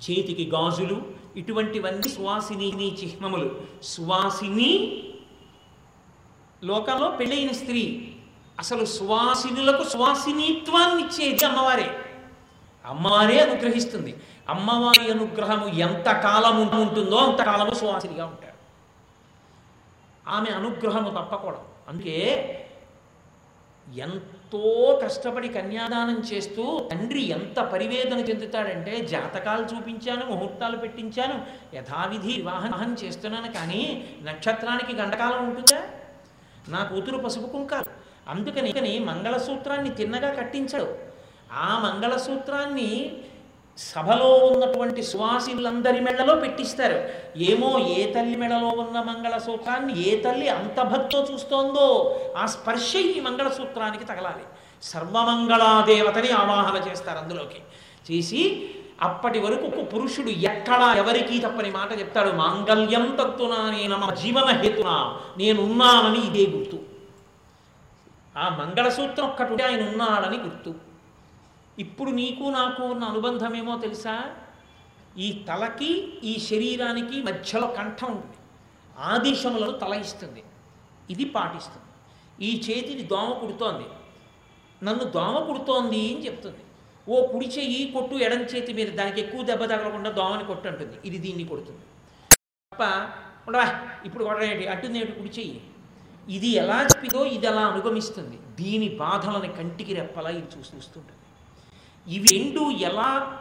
చేతికి 0.05 0.45
గాజులు 0.55 1.03
ఇటువంటివన్నీ 1.37 2.09
సువాసిని 2.09 2.95
చిహ్నములు 2.95 3.61
సువాసిని 3.83 4.71
లోకంలో 6.65 7.09
పెళ్ళైన 7.11 7.53
స్త్రీ. 7.53 7.83
అసలు 8.59 8.85
సువాసినులకు 8.85 9.85
సువాసినిత్వాన్ని 9.89 11.03
ఇచ్చేది 11.03 11.45
అమ్మవారే. 11.45 11.89
అమ్మవారే 12.85 13.39
అనుగ్రహిస్తుంది. 13.41 14.13
అమ్మవారి 14.49 15.11
అనుగ్రహము 15.11 15.67
ఎంత 15.67 16.09
కాలము 16.23 16.63
ఉంటుందో 16.83 17.17
అంత 17.17 17.43
కాలము 17.45 17.75
సువాసినిగా 17.75 18.25
ఉంటారు 18.27 18.59
ఆమె 20.29 20.51
అనుగ్రహము 20.51 21.11
తప్పకూడదు. 21.11 21.65
అందుకే 21.89 22.17
ఎంత 23.97 24.33
ఎంతో 24.55 25.01
కష్టపడి 25.05 25.49
కన్యాదానం 25.49 26.23
చేస్తూ 26.33 26.89
తండ్రి 26.91 27.23
ఎంత 27.23 27.61
పరివేదన 27.61 28.19
చెందుతాడంటే 28.19 29.01
జాతకాలు 29.01 29.77
చూపించాను 29.77 30.27
ముహూర్తాలు 30.27 30.77
పెట్టించాను 30.77 31.47
యథావిధి 31.77 32.33
వివాహం 32.33 32.97
చేస్తున్నాను 33.05 33.53
కానీ 33.53 34.11
నక్షత్రానికి 34.23 34.97
గండకాలం 34.97 35.49
ఉంటుందా? 35.49 35.83
నా 36.69 36.85
కూతురు 36.85 37.19
పసుపు 37.19 37.47
కుంకాలు. 37.47 37.85
అందుకని 38.29 38.99
మంగళసూత్రాన్ని 38.99 39.91
తిన్నగా 39.91 40.35
కట్టించాడు. 40.35 40.99
ఆ 41.53 41.71
మంగళసూత్రాన్ని 41.87 42.91
సభలో 43.81 44.35
ఉన్నటువంటి 44.35 45.03
సువాసినులందరి 45.03 46.01
మెడలో 46.01 46.35
పెట్టిస్తారు. 46.35 47.09
ఏమో 47.37 47.79
ఏ 47.79 48.13
తల్లి 48.13 48.37
మెడలో 48.37 48.69
ఉన్న 48.69 49.01
మంగళసూత్రాన్ని 49.01 50.09
ఏ 50.09 50.21
తల్లి 50.21 50.49
అంత 50.49 50.81
భక్తో 50.83 51.27
చూస్తోందో 51.33 52.17
ఆ 52.37 52.47
స్పర్శ 52.47 52.97
ఈ 52.97 53.21
మంగళసూత్రానికి 53.21 54.05
తగలాలి. 54.05 54.45
సర్వమంగళాదేవతని 54.83 56.31
ఆవాహన 56.31 56.91
చేస్తారు 56.91 57.19
అందులోకి. 57.19 57.61
చేసి 58.11 58.71
అప్పటి 59.03 59.39
వరకు 59.39 59.67
ఒక 59.67 59.95
పురుషుడు 59.95 60.31
ఎక్కడా 60.31 60.95
ఎవరికీ 60.95 61.39
తప్పని 61.39 61.71
మాట 61.71 61.99
చెప్తాడు. 61.99 62.31
మాంగళ్యం 62.31 63.19
తత్తునా 63.21 63.71
నేను 63.71 63.97
మా 63.97 64.15
జీవన 64.15 64.45
హేతునా 64.45 65.21
నేనున్నానని 65.39 66.27
ఇదే 66.27 66.57
గుర్తు. 66.57 66.79
ఆ 68.39 68.49
మంగళసూత్రం 68.49 69.27
ఒక్కటి 69.27 69.63
ఆయన 69.63 69.83
ఉన్నాడని 69.89 70.39
గుర్తు. 70.39 70.90
ఇప్పుడు 71.85 72.11
నీకు 72.21 72.45
నాకు 72.61 72.83
ఉన్న 72.93 73.05
అనుబంధం 73.13 73.53
ఏమో 73.61 73.75
తెలుసా? 73.85 74.15
ఈ 75.25 75.29
తలకి 75.49 75.91
ఈ 76.31 76.33
శరీరానికి 76.49 77.17
మధ్యలో 77.29 77.67
కంఠం 77.79 78.11
ఉంటుంది. 78.17 78.39
ఆదేశములను 79.11 79.75
తల 79.83 79.95
ఇస్తుంది 80.05 80.43
ఇది 81.13 81.25
పాటిస్తుంది. 81.37 81.89
ఈ 82.49 82.51
చేతిని 82.67 83.05
దోమ 83.13 83.31
కుడుతోంది. 83.43 83.87
నన్ను 84.87 85.05
దోమ 85.17 85.37
కుడుతోంది 85.49 86.03
అని 86.13 86.23
చెప్తుంది. 86.27 86.63
ఓ 87.13 87.17
కుడి 87.33 87.49
చెయ్యి 87.57 87.81
కొట్టు 87.95 88.15
ఎడం 88.27 88.43
చేతి 88.53 88.73
మీద. 88.79 88.91
దానికి 89.01 89.19
ఎక్కువ 89.25 89.43
దెబ్బ 89.51 89.63
తగలకుండా 89.73 90.11
దోమని 90.19 90.45
కొట్టు 90.51 90.67
అంటుంది. 90.73 90.97
ఇది 91.09 91.19
దీన్ని 91.25 91.45
కొడుతుంది. 91.53 91.85
తప్ప 92.73 92.83
ఉండవా? 93.47 93.67
ఇప్పుడు 94.07 94.23
కొట్టడేంటి 94.29 94.67
అంటుంది 94.75 95.07
కుడి 95.21 95.33
చెయ్యి. 95.39 95.59
ఇది 96.37 96.51
ఎలా 96.63 96.79
చెప్పిందో 96.91 97.23
ఇది 97.37 97.47
ఎలా 97.53 97.63
అనుగమిస్తుంది. 97.71 98.37
దీని 98.61 98.89
బాధలని 99.03 99.51
కంటికి 99.59 99.93
రెప్పలా 100.01 100.31
ఇది 100.41 100.49
చూసి 100.57 100.71
చూస్తుంటుంది 100.77 101.20
ఇవి 102.07 102.29
రెండు 102.29 102.71
ఎలా 102.71 103.37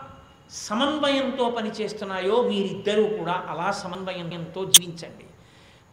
సమన్వయంతో 0.49 1.49
పనిచేస్తున్నాయో 1.49 2.41
మీరిద్దరూ 2.41 3.03
కూడా 3.17 3.45
అలా 3.47 3.71
సమన్వయంతో 3.71 4.65
జీవించండి. 4.65 5.25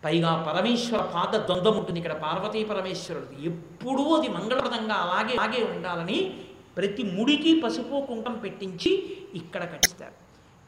పైగా 0.04 0.52
పరమేశ్వర 0.52 1.00
పాద 1.00 1.36
ద్వంద్వం 1.36 1.78
ఉంటుంది 1.78 2.00
ఇక్కడ 2.00 2.12
పార్వతీ 2.12 2.64
పరమేశ్వరుడు 2.64 3.40
ఎప్పుడూ 3.40 4.14
అది 4.14 4.28
మంగళప్రదంగా 4.28 4.94
అలాగే 4.94 5.36
అలాగే 5.36 5.64
ఉండాలని 5.64 6.38
ప్రతి 6.76 7.02
ముడికి 7.02 7.60
పసుపు 7.60 8.06
కుంకం 8.06 8.32
పెట్టించి 8.32 9.16
ఇక్కడ 9.34 9.60
కట్టిస్తారు. 9.60 10.12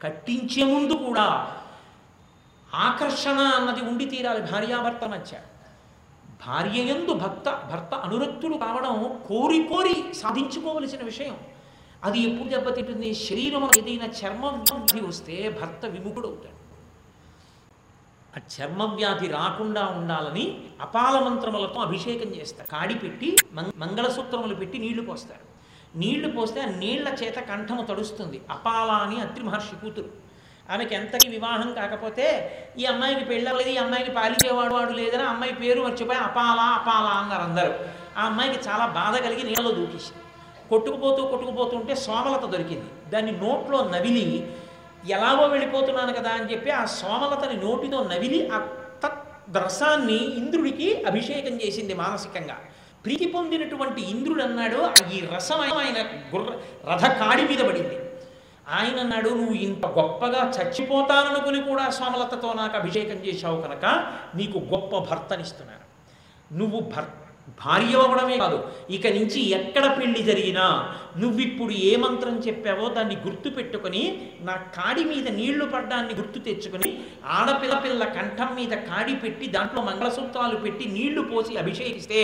కట్టించే 0.03 0.63
ముందు 0.63 0.93
కూడా 0.93 1.55
ఆకర్షణ 2.73 3.39
అన్నది 3.39 3.81
ఉండి 3.81 4.05
తీరాలి 4.05 4.51
భార్యాభర్త 4.51 5.07
మధ్య. 5.07 5.37
భార్య 6.47 6.81
ఎందు 6.81 7.13
భర్త 7.13 7.69
భర్త 7.71 7.93
అనురక్తుడు 7.95 8.57
కావడం 8.57 9.21
కోరి 9.27 9.63
కోరి 9.63 10.13
సాధించుకోవలసిన 10.13 11.03
విషయం. 11.03 11.37
అది 12.03 12.19
ఎప్పుడు 12.19 12.49
దెబ్బతింటుంది? 12.49 13.15
శరీరం 13.15 13.69
ఏదైనా 13.77 14.05
చర్మ 14.05 14.45
వ్యాధి 14.45 15.01
వస్తే 15.01 15.57
భర్త 15.61 15.85
విముఖుడు 15.85 16.27
అవుతాడు. 16.27 16.59
ఆ 18.39 18.41
చర్మ 18.59 18.83
వ్యాధి 18.83 19.27
రాకుండా 19.27 19.85
ఉండాలని 19.85 20.61
అపాల 20.81 21.19
మంత్రములతో 21.19 21.79
అభిషేకం 21.79 22.29
చేస్తారు. 22.29 22.69
కాడి 22.69 22.95
పెట్టి 22.95 23.37
మం- 23.53 23.71
మంగళసూత్రములు 23.77 24.55
పెట్టి 24.55 24.77
నీళ్ళు 24.77 25.01
పోస్తారు. 25.01 25.49
నీళ్ళు 25.97 26.31
పోస్తే 26.31 26.61
ఆ 26.61 26.65
నీళ్ళ 26.65 27.07
చేత 27.23 27.35
కంఠము 27.35 27.85
తడుస్తుంది. 27.85 28.41
అపాల 28.49 28.91
అని 28.91 29.21
అత్రి 29.21 29.45
మహర్షి 29.45 29.75
కూతురు. 29.75 30.29
ఆమెకి 30.73 30.95
ఎంతకి 30.95 31.29
వివాహం 31.29 31.73
కాకపోతే 31.73 32.55
ఈ 32.77 32.85
అమ్మాయికి 32.85 33.25
పెళ్ళవలేదు 33.25 33.69
ఈ 33.69 33.77
అమ్మాయికి 33.77 34.11
పాలిచేవాడు 34.11 34.73
వాడు 34.73 34.91
లేదని 34.91 35.23
అమ్మాయి 35.23 35.53
పేరు 35.53 35.81
మర్చిపోయి 35.81 36.19
అపాల 36.19 36.59
అపాల 36.59 37.05
అన్నారు 37.05 37.41
అందరూ. 37.41 37.73
ఆ 38.17 38.25
అమ్మాయికి 38.25 38.69
చాలా 38.69 38.85
బాధ 38.85 39.15
కలిగి 39.15 39.43
నీళ్ళలో 39.43 39.71
దూకేసింది. 39.71 40.23
కొట్టుకుపోతూ 40.69 41.21
కొట్టుకుపోతుంటే 41.25 41.95
సోమలత 41.95 42.45
దొరికింది. 42.45 42.89
దాన్ని 43.09 43.31
నోట్లో 43.31 43.79
నవిలి 43.83 44.25
ఎలాగో 45.09 45.45
వెళ్ళిపోతున్నాను 45.47 46.13
కదా 46.13 46.29
అని 46.29 46.51
చెప్పి 46.51 46.71
ఆ 46.71 46.85
సోమలతని 46.85 47.57
నోటితో 47.65 47.99
నవిలి 48.03 48.49
ఆ 48.53 48.59
రసాన్ని 49.57 50.17
ఇంద్రుడికి 50.37 51.03
అభిషేకం 51.03 51.55
చేసింది 51.61 51.93
మానసికంగా. 51.93 52.57
ప్రీతి 53.05 53.25
పొందినటువంటి 53.27 54.01
ఇంద్రుడు 54.01 54.43
అన్నాడు 54.43 54.79
ఈ 55.13 55.19
రసం 55.35 55.61
ఆయన 55.61 55.99
గుర్ర 56.35 56.51
రథ 56.91 57.05
కాడి 57.21 57.43
మీద 57.47 57.61
పడింది. 57.69 57.97
ఆయన 58.69 58.99
అన్నాడు 58.99 59.29
నువ్వు 59.29 59.53
ఇంత 59.53 59.85
గొప్పగా 59.85 60.41
చచ్చిపోతాననుకుని 60.55 61.61
కూడా 61.63 61.89
సోమలతతో 61.89 62.53
నాకు 62.53 62.77
అభిషేకం 62.77 63.19
చేశావు 63.27 63.61
కనుక 63.61 63.85
నీకు 64.35 64.57
గొప్ప 64.57 64.97
భర్తనిస్తున్నాను 64.97 65.85
నువ్వు 66.57 66.79
భర్త 66.79 67.28
భార్య 67.59 67.93
అవ్వడమే 67.97 68.35
కాదు 68.37 68.57
ఇక 68.89 69.07
నుంచి 69.13 69.39
ఎక్కడ 69.55 69.85
పెళ్ళి 69.97 70.21
జరిగినా 70.23 70.65
నువ్విప్పుడు 71.17 71.73
ఏ 71.83 71.93
మంత్రం 71.95 72.35
చెప్పావో 72.45 72.85
దాన్ని 72.89 73.15
గుర్తు 73.23 73.49
పెట్టుకొని 73.49 74.03
నా 74.41 74.55
కాడి 74.75 75.03
మీద 75.03 75.27
నీళ్ళు 75.37 75.65
పడ్డాన్ని 75.65 76.13
గుర్తు 76.13 76.39
తెచ్చుకొని 76.39 76.89
ఆడపిల్ల 77.31 77.77
పిల్ల 77.79 78.03
కంఠం 78.11 78.51
మీద 78.55 78.73
కాడి 78.89 79.15
పెట్టి 79.15 79.47
దాంట్లో 79.47 79.81
మంగళసూత్రాలు 79.81 80.57
పెట్టి 80.57 80.87
నీళ్ళు 80.91 81.23
పోసి 81.31 81.55
అభిషేకిస్తే 81.57 82.21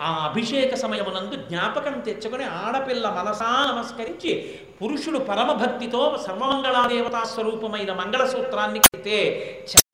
ఆ 0.00 0.10
అభిషేక 0.24 0.74
సమయమునందు 0.76 1.38
జ్ఞాపకం 1.44 1.96
తెచ్చుకొని 2.00 2.46
ఆడపిల్ల 2.60 3.06
మనసా 3.12 3.52
నమస్కరించి 3.70 4.32
పురుషుడు 4.80 5.20
పరమభక్తితో 5.28 6.02
సర్వమంగళాదేవతా 6.26 7.22
స్వరూపమైన 7.26 7.92
మంగళసూత్రాన్ని 7.94 8.82
కడితే 8.82 9.20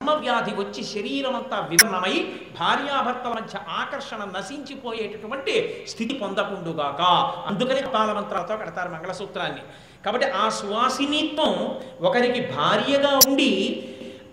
వ్యాధి 0.03 0.51
వచ్చి 0.55 0.81
శరీరం 0.83 1.35
అంతా 1.35 1.57
వివరణమై 1.69 2.13
భార్యాభర్తల 2.59 3.31
మధ్య 3.33 3.59
ఆకర్షణ 3.69 4.21
నశించిపోయేటటువంటి 4.37 5.85
స్థితి 5.87 6.13
పొందకుండుగాక. 6.13 7.01
అందుకని 7.47 7.81
కాలమంత్రాలతో 7.81 8.57
కడతారు 8.57 8.89
మంగళసూత్రాన్ని. 8.89 9.61
కాబట్టి 10.05 10.27
ఆ 10.29 10.49
సువాసినిత్వం 10.49 11.53
ఒకరికి 12.01 12.41
భార్యగా 12.55 13.19
ఉండి 13.27 13.51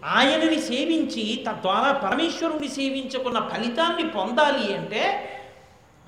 ఆయనని 0.04 0.60
సేవించి 0.60 1.44
తద్వారా 1.48 1.92
పరమేశ్వరుని 1.92 2.68
సేవించుకున్న 2.68 3.38
ఫలితాన్ని 3.52 4.06
పొందాలి 4.08 4.66
అంటే 4.76 5.04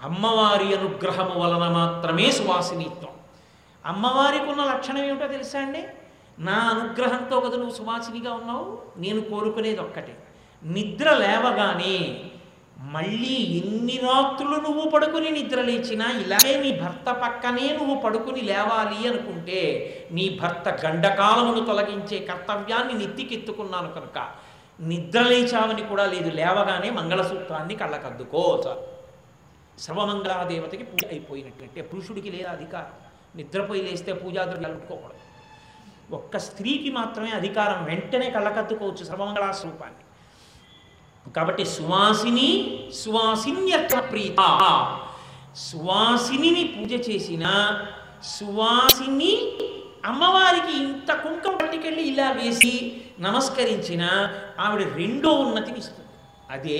అమ్మవారి 0.03 0.69
అనుగ్రహము 0.77 1.41
వలన 1.41 1.65
మాత్రమే 1.73 2.31
సువాసినిత్వం. 2.31 3.15
అమ్మవారికి 3.87 4.45
ఉన్న 4.45 4.65
లక్షణం 4.65 5.05
ఏమిటో 5.05 5.27
తెలుసా 5.27 5.61
అండి? 5.61 5.83
నా 6.38 6.52
అనుగ్రహంతో 6.52 7.40
కదా 7.40 7.57
నువ్వు 7.57 7.75
సువాసినిగా 7.75 8.33
ఉన్నావు? 8.33 8.78
నేను 8.97 9.21
కోరుకునేది 9.21 9.80
ఒక్కటే. 9.80 10.16
నిద్ర 10.64 11.12
లేవగానే 11.12 12.25
మళ్ళీ 12.78 13.35
ఎన్ని 13.35 13.97
రాత్రులు 13.97 14.57
నువ్వు 14.57 14.90
పడుకుని 14.90 15.30
నిద్ర 15.30 15.62
లేచినా 15.62 16.11
ఇలాగే 16.11 16.61
నీ 16.61 16.80
భర్త 16.80 17.11
పక్కనే 17.12 17.76
నువ్వు 17.76 17.95
పడుకుని 17.95 18.40
లేవాలి 18.40 19.09
అనుకుంటే 19.09 19.61
నీ 20.12 20.38
భర్త 20.42 20.87
గండకాలమును 20.87 21.66
తొలగించే 21.66 22.18
కర్తవ్యాన్ని 22.18 22.95
నెత్తికెత్తుకున్నాను 22.95 23.92
కనుక 23.92 24.28
నిద్ర 24.80 25.23
లేచావని 25.23 25.83
కూడా 25.83 26.07
లేదు. 26.07 26.30
లేవగానే 26.30 26.90
మంగళసూత్రాన్ని 26.90 27.76
కళ్ళకద్దుకో 27.76 28.62
చాలు. 28.66 28.80
సర్వమంగళాదేవతకి 29.80 30.85
పూజ 30.85 31.07
అయిపోయినట్టు 31.11 31.62
అంటే 31.62 31.83
పురుషుడికి 31.83 32.30
లేదా 32.30 32.50
అధికారం. 32.50 32.92
నిద్రపోయి 33.37 33.83
లేస్తే 33.83 34.12
పూజాద్రవ్యాలు 34.12 34.75
ద్రవ్యాలు 34.75 35.28
ఒక్క 36.12 36.38
స్త్రీకి 36.38 36.91
మాత్రమే 36.91 37.31
అధికారం 37.31 37.85
వెంటనే 37.85 38.31
కళ్ళకత్తుకోవచ్చు 38.31 39.05
సర్వమంగళా 39.05 39.53
స్వరూపాన్ని 39.53 40.05
కాబట్టి 41.33 41.65
సువాసిని 41.65 42.50
సువాసిన్యత్ర 42.95 44.00
ప్రీత. 44.00 44.41
సువాసిని 45.57 46.65
పూజ 46.65 46.93
చేసిన 47.09 47.45
సువాసిని 48.25 49.33
అమ్మవారికి 50.05 50.73
ఇంత 50.83 51.11
కుంకం 51.12 51.57
పట్టుకెళ్ళి 51.57 52.03
ఇలా 52.03 52.31
వేసి 52.31 53.03
నమస్కరించిన 53.21 54.03
ఆవిడ 54.61 54.83
రెండో 54.95 55.31
ఉన్నతిని 55.33 55.79
ఇస్తుంది. 55.79 56.09
అదే 56.50 56.79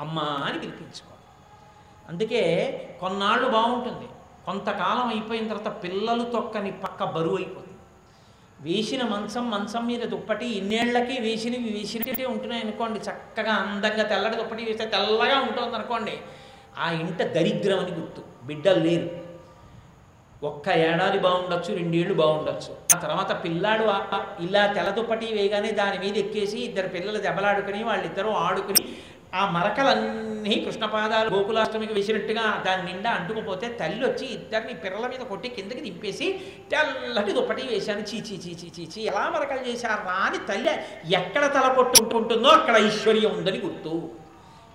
అమ్మ 0.00 0.18
అని 0.18 0.58
పిలిపించుకోవాలి 0.58 1.26
అందుకే 2.08 2.42
కొన్నాళ్ళు 3.00 3.48
బాగుంటుంది. 3.48 4.08
కొంతకాలం 4.46 5.08
అయిపోయిన 5.08 5.48
తర్వాత 5.48 5.82
పిల్లలు 5.84 6.24
తొక్కని 6.24 6.72
పక్క 6.72 7.04
బరువు 7.04 7.36
అయిపోతుంది. 7.36 7.69
వేసిన 8.60 9.02
మంచం 9.02 9.44
మంచం 9.50 9.86
మీద 9.86 10.02
దుప్పటి 10.12 10.46
ఇన్నేళ్ళకి 10.58 11.14
వేసినవి 11.20 11.70
వేసినట్టే 11.78 12.24
ఉంటున్నాయి 12.24 12.62
అనుకోండి. 12.62 12.98
చక్కగా 12.98 13.52
అందంగా 13.52 14.04
తెల్లటి 14.12 14.36
దుప్పటి 14.36 14.64
వేస్తే 14.64 14.86
తెల్లగా 14.94 15.38
ఉంటుంది 15.40 15.76
అనుకోండి. 15.76 16.14
ఆ 16.78 16.90
ఇంట 17.02 17.22
దరిద్రం 17.36 17.78
అని 17.84 17.92
గుర్తు. 17.92 18.22
బిడ్డలు 18.46 18.80
లేరు. 18.84 19.08
ఒక్క 20.46 20.68
ఏడాది 20.68 21.18
బాగుండొచ్చు 21.18 21.70
రెండేళ్ళు 21.76 22.14
బాగుండొచ్చు. 22.14 22.72
ఆ 22.94 22.98
తర్వాత 23.00 23.44
పిల్లాడు 23.44 23.84
ఇలా 24.42 24.62
తెల్ల 24.76 24.90
దుప్పటి 24.90 25.26
వేయగానే 25.32 25.70
దాని 25.80 25.98
మీద 25.98 26.16
ఎక్కేసి 26.16 26.58
ఇద్దరు 26.58 26.88
పిల్లలు 26.88 27.18
దెబ్బలాడుకుని 27.18 27.82
వాళ్ళిద్దరూ 27.84 28.30
ఆడుకుని 28.46 28.82
ఆ 29.34 29.50
మరకలన్నీ 29.50 30.64
కృష్ణపాదాలు 30.64 31.30
గోకులాష్టమికి 31.30 31.92
వేసినట్టుగా 31.92 32.62
దాని 32.66 32.92
నిండా 32.92 33.10
అంటుకుపోతే 33.10 33.68
తల్లి 33.68 34.06
వచ్చి 34.06 34.26
ఇద్దరిని 34.26 34.74
పిల్లల 34.74 35.06
మీద 35.06 35.18
కొట్టి 35.18 35.48
కిందకి 35.48 35.80
దింపేసి 35.80 36.40
తెల్లటి 36.70 37.32
దుప్పటి 37.32 37.62
వేశాను. 37.62 38.00
చీ 38.00 38.20
చీ 38.20 38.86
చీ. 38.94 39.02
ఎలా 39.02 39.30
మరకలు 39.30 39.68
చేశారా 39.68 40.12
అని 40.12 40.38
తల్లి 40.38 40.70
ఎక్కడ 41.14 41.54
తల 41.54 41.72
కొట్టుకుంటుందో 41.72 42.48
అక్కడ 42.48 42.76
ఐశ్వర్యం 42.76 43.38
ఉందని 43.38 43.58
గుర్తు. 43.58 44.19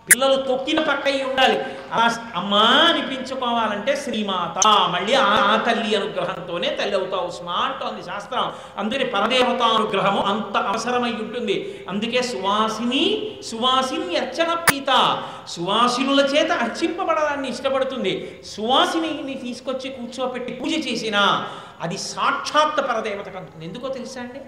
పిల్లలు 0.10 0.42
తొక్కిన 0.42 0.80
పక్క 0.80 1.08
ఉండాలి. 1.08 1.66
ఆ 1.94 2.18
అమ్మా 2.36 2.60
అనిపించుకోవాలంటే 2.60 3.96
శ్రీమాత 3.96 4.68
మళ్ళీ 4.68 5.14
ఆ 5.14 5.26
ఆ 5.26 5.56
తల్లి 5.56 5.96
అనుగ్రహంతోనే 5.96 6.70
తల్లి 6.70 6.96
అవుతావు. 6.96 7.32
స్మా 7.32 7.54
అంటోంది 7.54 8.04
శాస్త్రం. 8.04 8.54
అందుకని 8.78 9.06
పరదేవత 9.06 9.62
అనుగ్రహము 9.62 10.22
అంత 10.22 10.58
అవసరమై 10.58 11.12
ఉంటుంది. 11.12 11.86
అందుకే 11.90 12.22
సువాసిని 12.22 13.32
సువాసిని 13.44 14.18
అర్చన 14.18 14.54
పీత. 14.54 15.24
సువాసినుల 15.48 16.20
చేత 16.20 16.52
అర్చింపబడడాన్ని 16.52 17.50
ఇష్టపడుతుంది. 17.50 18.42
సువాసిని 18.46 19.34
తీసుకొచ్చి 19.34 19.90
కూర్చోపెట్టి 19.90 20.54
పూజ 20.54 20.74
చేసినా 20.92 21.48
అది 21.82 21.98
సాక్షాత్ 21.98 22.90
పరదేవత 22.90 23.30
కంటుంది. 23.30 23.66
ఎందుకో 23.66 23.88
తెలుసా 23.88 24.22
అండి? 24.22 24.40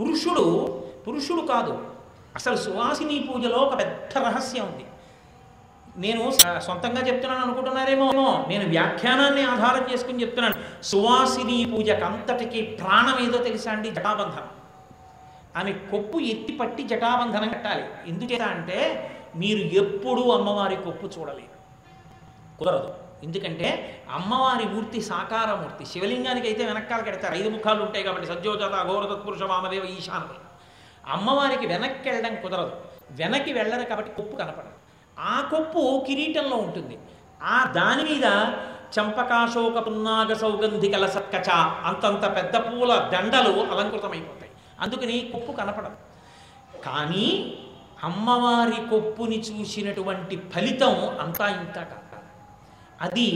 పురుషుడు 0.00 0.84
పురుషుడు 1.08 1.40
కాదు. 1.40 1.99
అసలు 2.36 2.56
సువాసిని 2.56 3.20
పూజలో 3.20 3.56
ఒక 3.56 3.78
పెద్ద 3.78 4.18
రహస్యం 4.18 4.64
ఉంది. 4.64 4.84
నేను 5.96 6.30
స- 6.30 6.58
సొంతంగా 6.58 7.06
చెప్తున్నాను 7.08 7.44
అనుకుంటున్నారేమో. 7.44 8.12
నేను 8.48 8.68
వ్యాఖ్యానాన్ని 8.68 9.42
ఆధారం 9.42 9.94
చేసుకుని 9.94 10.22
చెప్తున్నాను. 10.22 10.82
సువాసిని 10.82 11.72
పూజకు 11.72 12.04
అంతటికి 12.04 12.62
ప్రాణం 12.62 13.26
ఏదో 13.26 13.38
తెలుసా 13.38 13.72
అండి? 13.72 13.90
జటాబంధనం. 13.90 14.48
ఆమె 15.56 15.72
కొప్పు 15.72 16.18
ఎత్తి 16.18 16.52
పట్టి 16.52 16.82
జటాబంధనం 16.82 17.48
కట్టాలి. 17.48 17.84
ఎందుచేత 18.06 18.42
అంటే 18.42 19.10
మీరు 19.36 19.58
ఎప్పుడూ 19.58 20.30
అమ్మవారి 20.30 20.76
కొప్పు 20.76 21.06
చూడలేరు. 21.06 21.60
కుదరదు. 22.58 22.94
ఎందుకంటే 23.22 24.02
అమ్మవారి 24.10 24.64
మూర్తి 24.64 25.02
సాకారమూర్తి. 25.02 25.86
శివలింగానికి 25.86 26.46
అయితే 26.46 26.66
వెనకాల 26.66 27.00
కడతారు. 27.00 27.34
ఐదు 27.34 27.48
ముఖాలు 27.48 27.82
ఉంటాయి 27.82 28.04
కాబట్టి 28.04 28.26
సజ్జోజాత 28.26 28.86
ఘోర 28.86 29.04
తత్పురుష 29.04 29.42
వామదేవ 29.42 29.84
ఈశానులు 29.84 30.49
అమ్మవారికి 31.10 31.66
వెనక్కి 31.66 32.10
వెళ్ళడం 32.10 32.42
కుదరదు. 32.42 32.72
వెనక్కి 33.10 33.52
వెళ్ళరు 33.52 33.88
కాబట్టి 33.88 34.12
కొప్పు 34.12 34.36
కనపడదు. 34.36 34.70
ఆ 35.18 35.48
కొప్పు 35.50 36.04
కిరీటంలో 36.06 36.56
ఉంటుంది. 36.56 36.98
ఆ 37.42 37.72
దాని 37.76 38.02
మీద 38.02 38.24
చంపకాశోక 39.00 39.86
పున్నాగ 39.86 40.32
సౌగంధికల 40.32 41.06
సత్కచ 41.06 41.50
అంతంత 41.84 42.36
పెద్ద 42.36 42.56
పూల 42.56 43.10
దండలు 43.12 43.60
అలంకృతమైపోతాయి. 43.60 44.50
అందుకని 44.80 45.30
కొప్పు 45.32 45.52
కనపడదు. 45.52 45.96
కానీ 46.84 47.58
అమ్మవారి 48.04 48.88
కొప్పుని 48.90 49.40
చూసినటువంటి 49.40 50.36
ఫలితం 50.36 51.18
అంతా 51.20 51.48
ఇంత 51.48 51.74
కాదు. 51.74 52.00
అది 53.00 53.28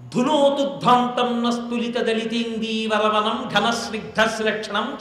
ధునోతుద్ధాంతం 0.00 1.44
నస్తులిత 1.44 1.98
దళితీందీవరవనం 1.98 3.50
ఘన 3.54 3.72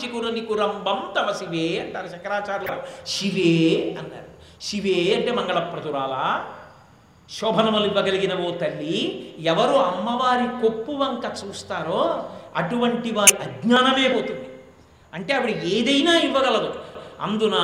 చికుర 0.04 0.30
నికురంబం 0.30 1.00
తవ 1.16 1.34
శివే 1.34 1.80
అంటారు 1.80 2.08
శంకరాచార్యులు. 2.08 3.08
శివే 3.08 3.96
అన్నారు. 4.00 4.30
శివే 4.62 5.16
అంటే 5.16 5.32
మంగళప్రచురాల 5.32 6.46
శోభనములు 7.30 7.86
ఇవ్వగలిగిన 7.86 8.34
ఓ 8.34 8.52
తల్లి 8.52 8.98
ఎవరు 9.40 9.76
అమ్మవారి 9.76 10.48
కొప్పు 10.62 10.92
వంక 10.92 11.26
చూస్తారో 11.44 12.30
అటువంటి 12.56 13.12
వారి 13.12 13.38
అజ్ఞానమే 13.38 14.08
పోతుంది. 14.08 14.48
అంటే 15.14 15.34
ఆవిడ 15.34 15.64
ఏదైనా 15.64 16.20
ఇవ్వగలదు. 16.20 16.74
అందున 17.22 17.56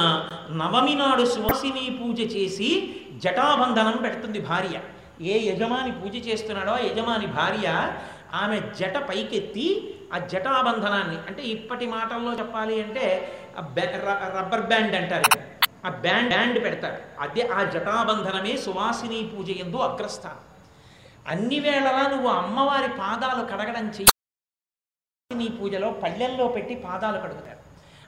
నవమి 0.51 0.95
నాడు 0.95 1.25
సువాసిని 1.25 1.99
పూజ 1.99 2.35
చేసి 2.35 2.95
జటాబంధనం 3.23 3.97
పెడుతుంది 3.97 4.41
భార్య. 4.41 4.79
ఏ 5.21 5.51
యజమాని 5.51 5.91
పూజ 5.91 6.27
చేస్తున్నాడో 6.27 6.71
ఆ 6.71 6.77
యజమాని 6.77 7.27
భార్య 7.27 7.93
ఆమె 8.33 8.61
జట 8.79 8.97
పైకెత్తి 8.97 9.95
ఆ 10.13 10.17
జటాబంధనాన్ని 10.17 11.17
అంటే 11.27 11.43
ఇప్పటి 11.43 11.85
మాటల్లో 11.85 12.33
చెప్పాలి 12.33 12.83
అంటే 12.83 13.35
రబ్బర్ 14.37 14.61
బ్యాండ్ 14.61 14.95
అంటారు 14.95 15.39
ఆ 15.85 15.89
బ్యాండ్ 15.89 16.29
బ్యాండ్ 16.29 16.63
పెడతారు. 16.63 17.01
అదే 17.19 17.41
ఆ 17.41 17.63
జటాబంధనమే 17.63 18.57
సువాసిని 18.57 19.31
పూజ 19.37 19.49
ఎందు 19.49 19.77
అగ్రస్థానం. 19.77 20.39
అన్ని 21.27 21.59
వేళలా 21.59 22.07
నువ్వు 22.09 22.27
అమ్మవారి 22.27 22.87
పాదాలు 22.87 23.45
కడగడం 23.45 23.87
చెయ్యి. 23.87 24.07
నీ 25.35 25.47
పూజలో 25.47 25.91
పళ్ళెల్లో 25.91 26.47
పెట్టి 26.47 26.75
పాదాలు 26.75 27.17
కడుగుతారు. 27.17 27.59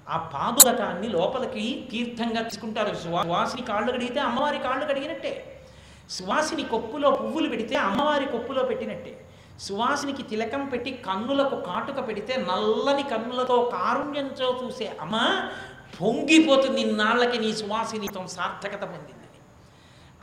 ఆ 0.10 0.18
పాదులకాన్ని 0.18 1.10
లోపలికి 1.10 1.88
తీర్థంగా 1.92 2.42
తీసుకుంటారు. 2.44 2.96
సువాసిని 2.96 3.62
కాళ్ళు 3.62 3.92
కడిగితే 3.92 4.20
అమ్మవారి 4.20 4.60
కాళ్ళు 4.60 4.86
కడిగినట్టే. 4.86 5.51
సువాసిని 6.16 6.64
కొప్పులో 6.64 7.10
పువ్వులు 7.12 7.50
పెడితే 7.50 7.76
అమ్మవారి 7.76 8.26
కొప్పులో 8.26 8.64
పెట్టినట్టే. 8.64 9.14
సువాసినికి 9.60 10.24
తిలకం 10.24 10.66
పెట్టి 10.66 10.92
కన్నులకు 10.92 11.56
కాటుక 11.56 12.00
పెడితే 12.08 12.36
నల్లని 12.50 13.04
కన్నులతో 13.04 13.58
కారుణ్యంతో 13.74 14.48
చూసే 14.62 14.88
అమ్మ 15.02 15.16
పొంగిపోతుంది 16.02 16.82
ఇన్నాళ్ళకి 16.82 17.38
నీ 17.40 17.52
సువాసినితో 17.54 18.28
సార్థకత 18.28 18.84
పొందింది. 18.84 19.18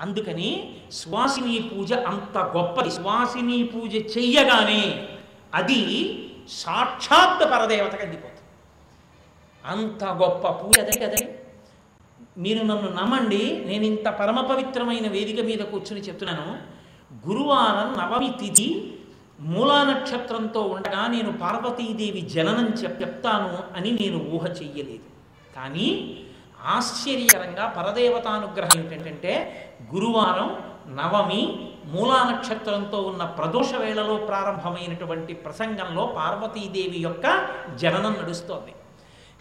అందుకని 0.00 0.50
సువాసిని 0.92 1.70
పూజ 1.70 1.92
అంత 1.92 2.38
గొప్పది. 2.56 2.90
సువాసిని 2.90 3.58
పూజ 3.64 3.94
చెయ్యగానే 3.94 4.82
అది 5.54 5.80
సాక్షాత్ 6.48 7.44
పరదేవతకు 7.52 8.02
అందిపోతుంది. 8.02 8.44
అంత 9.64 10.04
గొప్ప 10.04 10.44
పూజ 10.60 10.78
అదే 10.80 10.94
కదండి. 11.00 11.37
మీరు 12.38 12.58
నన్ను 12.58 12.88
నమ్మండి 12.88 13.42
నేను 13.66 13.84
ఇంత 13.84 14.08
పరమ 14.08 14.40
పవిత్రమైన 14.40 15.06
వేదిక 15.08 15.40
మీద 15.40 15.58
కూర్చుని 15.58 16.00
చెప్తున్నాను. 16.00 16.48
గురువారం 17.28 17.88
నవమి 18.00 18.30
తిథి 18.40 18.68
మూలా 19.40 19.78
నక్షత్రంతో 19.84 20.60
ఉండగా 20.60 21.06
నేను 21.06 21.32
పార్వతీదేవి 21.32 22.20
జననం 22.20 22.68
చెప్ 22.80 23.02
చెప్తాను 23.02 23.58
అని 23.76 23.90
నేను 23.90 24.18
ఊహ 24.34 24.44
చెయ్యలేదు. 24.46 25.08
కానీ 25.56 25.88
ఆశ్చర్యకరంగా 26.66 27.64
పరదేవతానుగ్రహం 27.76 28.80
ఏంటంటే 28.92 29.32
గురువారం 29.94 30.48
నవమి 30.96 31.42
మూలా 31.84 32.18
నక్షత్రంతో 32.30 32.98
ఉన్న 33.00 33.24
ప్రదోష 33.24 33.70
వేళలో 33.74 34.16
ప్రారంభమైనటువంటి 34.30 35.32
ప్రసంగంలో 35.34 36.06
పార్వతీదేవి 36.06 37.00
యొక్క 37.00 37.26
జననం 37.74 38.12
నడుస్తోంది. 38.22 38.72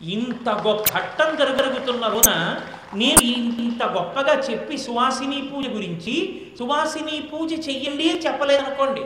ఇంత 0.02 0.50
గొప్ప 0.50 1.00
ఘట్టం 1.00 1.36
జరగరుగుతున్న 1.36 2.08
రోజున 2.08 2.62
నేను 2.94 3.22
ఇంత 3.22 3.84
గొప్పగా 3.84 4.40
చెప్పి 4.40 4.78
సువాసిని 4.78 5.42
పూజ 5.42 5.68
గురించి 5.68 6.42
సువాసిని 6.60 7.22
పూజ 7.22 7.70
చెయ్యండి 7.70 8.22
చెప్పలేదనుకోండి. 8.26 9.06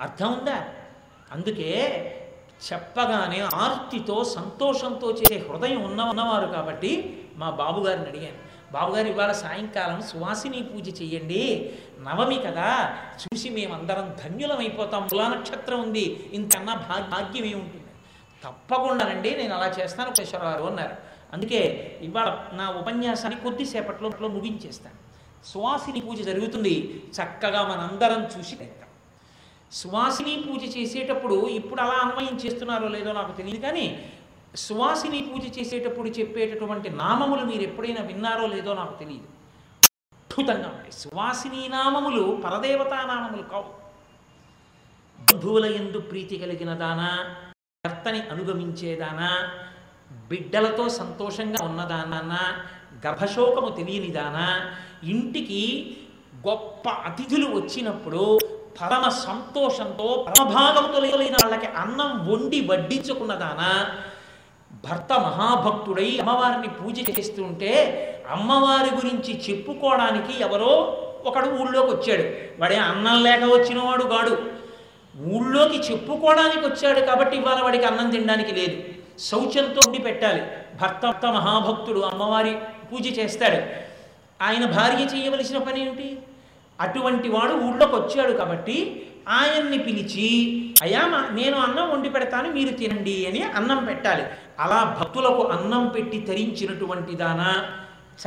అర్థం 0.00 0.32
ఉందా? 0.32 0.64
అందుకే 1.32 1.70
చెప్పగానే 2.72 3.40
ఆర్తితో 3.40 4.24
సంతోషంతో 4.24 5.10
చేసే 5.10 5.46
హృదయం 5.50 5.82
ఉన్న 5.84 6.02
ఉన్నవారు 6.02 6.46
కాబట్టి 6.46 7.22
మా 7.36 7.50
బాబుగారిని 7.50 8.06
అడిగాను. 8.06 8.50
బాబుగారు 8.72 9.08
ఇవాళ 9.08 9.32
సాయంకాలం 9.32 10.02
సువాసిని 10.02 10.62
పూజ 10.62 11.02
చెయ్యండి. 11.02 11.72
నవమి 12.00 12.38
కదా 12.46 12.96
చూసి 13.22 13.50
మేమందరం 13.50 14.16
ధన్యులమైపోతాం. 14.24 15.06
తులా 15.10 15.28
నక్షత్రం 15.28 15.82
ఉంది. 15.82 16.30
ఇంతకన్నా 16.32 16.74
భాగ్యం 16.74 17.44
ఏముంటుంది 17.44 17.79
తప్పకుండానండి 18.44 19.36
నేను 19.36 19.54
అలా 19.54 19.66
చేస్తాను 19.66 20.10
గారు 20.44 20.64
అన్నారు. 20.64 20.96
అందుకే 21.32 21.60
ఇవాళ 22.02 22.28
నా 22.52 22.70
ఉపన్యాసాన్ని 22.70 23.40
కొద్దిసేపట్లో 23.40 24.28
ముగించేస్తాను. 24.28 24.98
సువాసిని 25.44 26.00
పూజ 26.00 26.20
జరుగుతుంది 26.20 27.04
చక్కగా 27.16 27.62
మనందరం 27.62 28.22
చూసి 28.22 28.56
వెళ్తాం 28.56 28.88
సువాసిని 29.72 30.44
పూజ 30.48 30.76
చేసేటప్పుడు 30.76 31.48
ఇప్పుడు 31.48 31.80
అలా 31.80 31.94
అన్వయం 31.94 32.36
చేస్తున్నారో 32.36 32.88
లేదో 32.88 33.12
నాకు 33.12 33.32
తెలియదు 33.32 33.60
కానీ 33.66 34.04
సువాసిని 34.56 35.20
పూజ 35.22 35.58
చేసేటప్పుడు 35.58 36.08
చెప్పేటటువంటి 36.08 36.90
నామములు 36.90 37.44
మీరు 37.44 37.62
ఎప్పుడైనా 37.62 38.02
విన్నారో 38.02 38.46
లేదో 38.46 38.74
నాకు 38.74 38.98
తెలియదు. 38.98 39.28
అద్భుతంగా 40.14 40.68
ఉంటాయి. 40.68 40.92
సువాసిని 40.92 41.68
నామములు 41.68 42.40
పరదేవతా 42.44 42.96
నామములు 42.96 43.42
కావు. 43.42 43.70
బంధువుల 45.18 45.64
ఎందు 45.64 45.98
ప్రీతి 46.00 46.36
కలిగిన 46.36 46.74
దానా 46.74 47.10
భర్తని 47.84 48.20
అనుగమించేదానా? 48.32 49.28
బిడ్డలతో 50.28 50.88
సంతోషంగా 50.88 51.60
ఉన్నదానా? 51.64 52.42
గర్భశోకము 53.06 53.68
తెలియనిదానా? 53.68 54.48
ఇంటికి 55.04 55.62
గొప్ప 56.48 56.88
అతిథులు 56.88 57.46
వచ్చినప్పుడు 57.56 58.38
పరమ 58.80 59.08
సంతోషంతో 59.08 60.24
పరమభాగంతో 60.26 60.42
పరమభాగవతులైన 60.42 61.36
వాళ్ళకి 61.42 61.66
అన్నం 61.66 62.32
వండి 62.32 62.60
వడ్డించుకున్నదానా? 62.60 63.72
భర్త 64.84 65.12
మహాభక్తుడై 65.12 66.18
అమ్మవారిని 66.18 66.68
పూజ 66.68 67.10
చేస్తుంటే 67.10 67.72
అమ్మవారి 68.30 68.90
గురించి 68.96 69.42
చెప్పుకోవడానికి 69.48 70.42
ఎవరో 70.42 70.72
ఒకడు 71.24 71.48
ఊళ్ళోకి 71.48 71.90
వచ్చాడు. 71.94 72.24
వాడే 72.60 72.76
అన్నం 72.76 73.22
లేక 73.22 73.44
వచ్చినవాడు 73.44 74.04
గాడు 74.04 74.59
ఊళ్ళోకి 75.18 75.92
చెప్పుకోవడానికి 75.92 76.66
వచ్చాడు 76.66 77.00
కాబట్టి 77.00 77.36
ఇవాళ 77.36 77.62
వాడికి 77.62 77.84
అన్నం 77.84 78.10
తినడానికి 78.10 78.52
లేదు. 78.52 78.82
శౌచంతో 79.18 79.80
ఉండి 79.86 79.98
పెట్టాలి. 79.98 80.42
భర్త 80.80 81.26
మహాభక్తుడు 81.26 82.00
అమ్మవారి 82.00 82.58
పూజ 82.92 83.18
చేస్తాడు. 83.18 83.56
ఆయన 84.44 84.66
భార్య 84.66 85.04
చేయవలసిన 85.04 85.58
పని 85.58 85.86
ఏమిటి 85.86 86.18
అటువంటి 86.80 87.28
వాడు 87.28 87.52
ఊళ్ళోకి 87.52 87.94
వచ్చాడు 87.94 88.32
కాబట్టి 88.32 89.06
ఆయన్ని 89.28 89.78
పిలిచి 89.78 90.56
అయ్యా 90.82 91.06
మా- 91.06 91.34
నేను 91.34 91.58
అన్నం 91.58 91.90
వండి 91.90 92.08
పెడతాను 92.08 92.50
మీరు 92.50 92.68
తినండి 92.68 93.26
అని 93.26 93.42
అన్నం 93.42 93.84
పెట్టాలి. 93.84 94.22
అలా 94.60 94.96
భక్తులకు 95.00 95.42
అన్నం 95.42 95.88
పెట్టి 95.88 96.20
తరించినటువంటి 96.20 97.14
దాన 97.14 97.66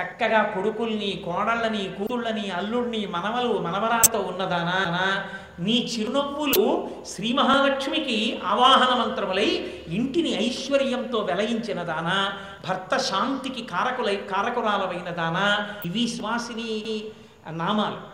చక్కగా 0.02 0.44
కొడుకుల్ని 0.44 1.22
కోడళ్ళని 1.26 1.94
కూతుళ్ళని 2.00 2.52
అల్లుడిని 2.52 3.06
మనవలు 3.06 3.60
మనవరాలతో 3.60 4.20
ఉన్నదానా 4.20 5.26
నీ 5.60 5.94
చిరునవ్వులు 5.94 6.90
శ్రీ 7.06 7.34
మహాలక్ష్మికి 7.34 8.42
ఆవాహన 8.46 9.04
మంత్రములై 9.04 9.50
ఇంటిని 9.88 10.48
ఐశ్వర్యంతో 10.48 11.20
వెలయించిన 11.20 11.84
దానా 11.84 12.38
భర్త 12.70 12.98
శాంతికి 12.98 13.62
కారకులై 13.62 14.16
కారకురాలవైన 14.16 15.10
దానా 15.10 15.70
ఇవి 15.86 16.08
సువాసిని 16.08 17.04
నామాలు. 17.50 18.14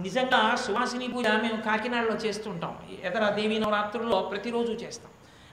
నిజంగా 0.00 0.56
సువాసిని 0.56 1.08
పూజ 1.08 1.26
మేము 1.26 1.62
కాకినాడలో 1.62 2.14
చేస్తుంటాం. 2.14 2.78
ఎదర 3.04 3.28
దేవి 3.28 3.58
నవరాత్రుల్లో 3.58 4.20
ప్రతిరోజు 4.20 4.72
చేస్తాం. 4.72 5.12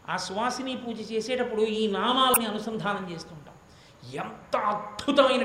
ఆ 0.10 0.18
సువాసిని 0.18 0.76
పూజ 0.76 1.12
చేసేటప్పుడు 1.12 1.62
ఈ 1.62 1.92
నామాలని 1.92 2.46
అనుసంధానం 2.46 3.12
చేస్తుంటాం. 3.12 3.54
ఎంత 4.14 4.58
అద్భుతమైన 4.58 5.44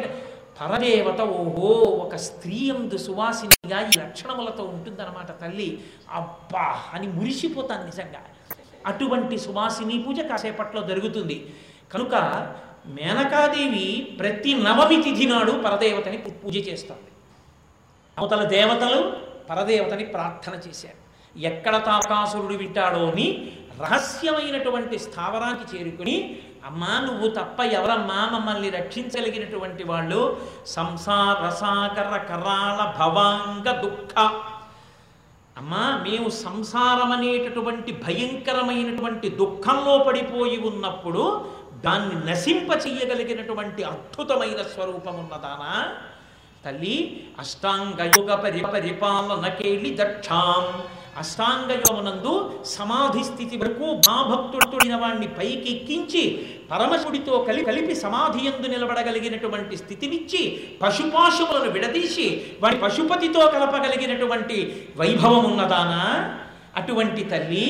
పరదేవత 0.62 1.20
ఓహో 1.20 1.68
ఒక 1.75 2.16
స్త్రీ 2.16 2.70
అందు 2.70 2.96
సువాసినిగా 2.96 3.81
ఈ 3.81 3.90
లక్షణములతో 3.98 4.64
ఉంటుందన్నమాట 4.64 5.31
తల్లి. 5.40 5.85
అబ్బా 6.11 6.83
అని 6.92 7.07
మురిసిపోతాను 7.07 7.85
నిజంగా. 7.85 8.20
అటువంటి 8.87 9.38
సువాసిని 9.38 9.98
పూజ 10.03 10.20
కాసేపట్లో 10.20 10.83
జరుగుతుంది. 10.83 11.55
కనుక 11.92 12.14
మేనకాదేవి 12.87 14.16
ప్రతి 14.20 14.55
నవమి 14.55 15.03
తిథి 15.03 15.27
నాడు 15.27 15.53
పరదేవతని 15.53 16.18
పూజ 16.18 16.57
చేస్తుంది. 16.68 17.11
అవతల 18.18 18.44
దేవతలు 18.44 19.12
పరదేవతని 19.51 20.05
ప్రార్థన 20.05 20.68
చేశారు. 20.68 21.01
ఎక్కడ 21.38 21.85
తాకాసురుడు 21.85 22.55
వింటాడో 22.55 23.11
అని 23.11 23.53
రహస్యమైనటువంటి 23.81 24.98
స్థావరానికి 24.98 25.77
చేరుకుని 25.77 26.42
అమ్మా 26.66 27.01
నువ్వు 27.01 27.29
తప్ప 27.29 27.61
ఎవరమ్మా 27.61 28.18
మమ్మల్ని 28.33 28.70
రక్షించగలిగినటువంటి 28.70 29.85
వాళ్ళు? 29.85 30.20
సంసార 30.66 31.40
సాగర 31.51 32.16
కరాల 32.31 32.81
భవాంగ 32.98 33.66
దుఃఖ. 33.81 34.12
అమ్మా 35.57 35.85
మేము 36.09 36.29
సంసారం 36.29 37.12
అనేటటువంటి 37.12 37.92
భయంకరమైనటువంటి 38.07 39.29
దుఃఖంలో 39.29 39.98
పడిపోయి 39.98 40.59
ఉన్నప్పుడు 40.61 41.25
దాన్ని 41.85 42.16
నశింప 42.31 42.70
చెయ్యగలిగినటువంటి 42.87 43.83
అద్భుతమైన 43.83 44.61
స్వరూపం 44.62 45.14
ఉన్నదానా 45.18 45.75
తల్లి 46.64 46.96
అష్టాంగయోగ 47.38 48.35
పరి 48.35 48.61
పరిపాలనకేళి 48.75 49.96
దక్షాం. 50.01 50.64
అష్టాంగయోగమునందు 51.16 52.61
సమాధి 52.64 53.25
స్థితి 53.25 53.57
వరకు 53.57 54.01
మాభక్తుడిన 54.09 54.96
వాణ్ణి 54.96 55.29
పైకి 55.29 55.70
ఎక్కించి 55.70 56.22
పరమశుడితో 56.70 57.38
కలిపి 57.38 57.64
కలిపి 57.64 57.94
సమాధి 57.94 58.46
ఎందు 58.46 58.66
నిలబడగలిగినటువంటి 58.66 59.77
స్థితినిచ్చి 59.77 60.42
పశుపాశువులను 60.83 61.70
విడదీసి 61.70 62.27
వాడి 62.62 62.77
పశుపతితో 62.77 63.46
కలపగలిగినటువంటి 63.46 64.88
వైభవం 64.96 65.44
ఉన్నదానా 65.44 66.03
అటువంటి 66.77 67.25
తల్లి 67.25 67.66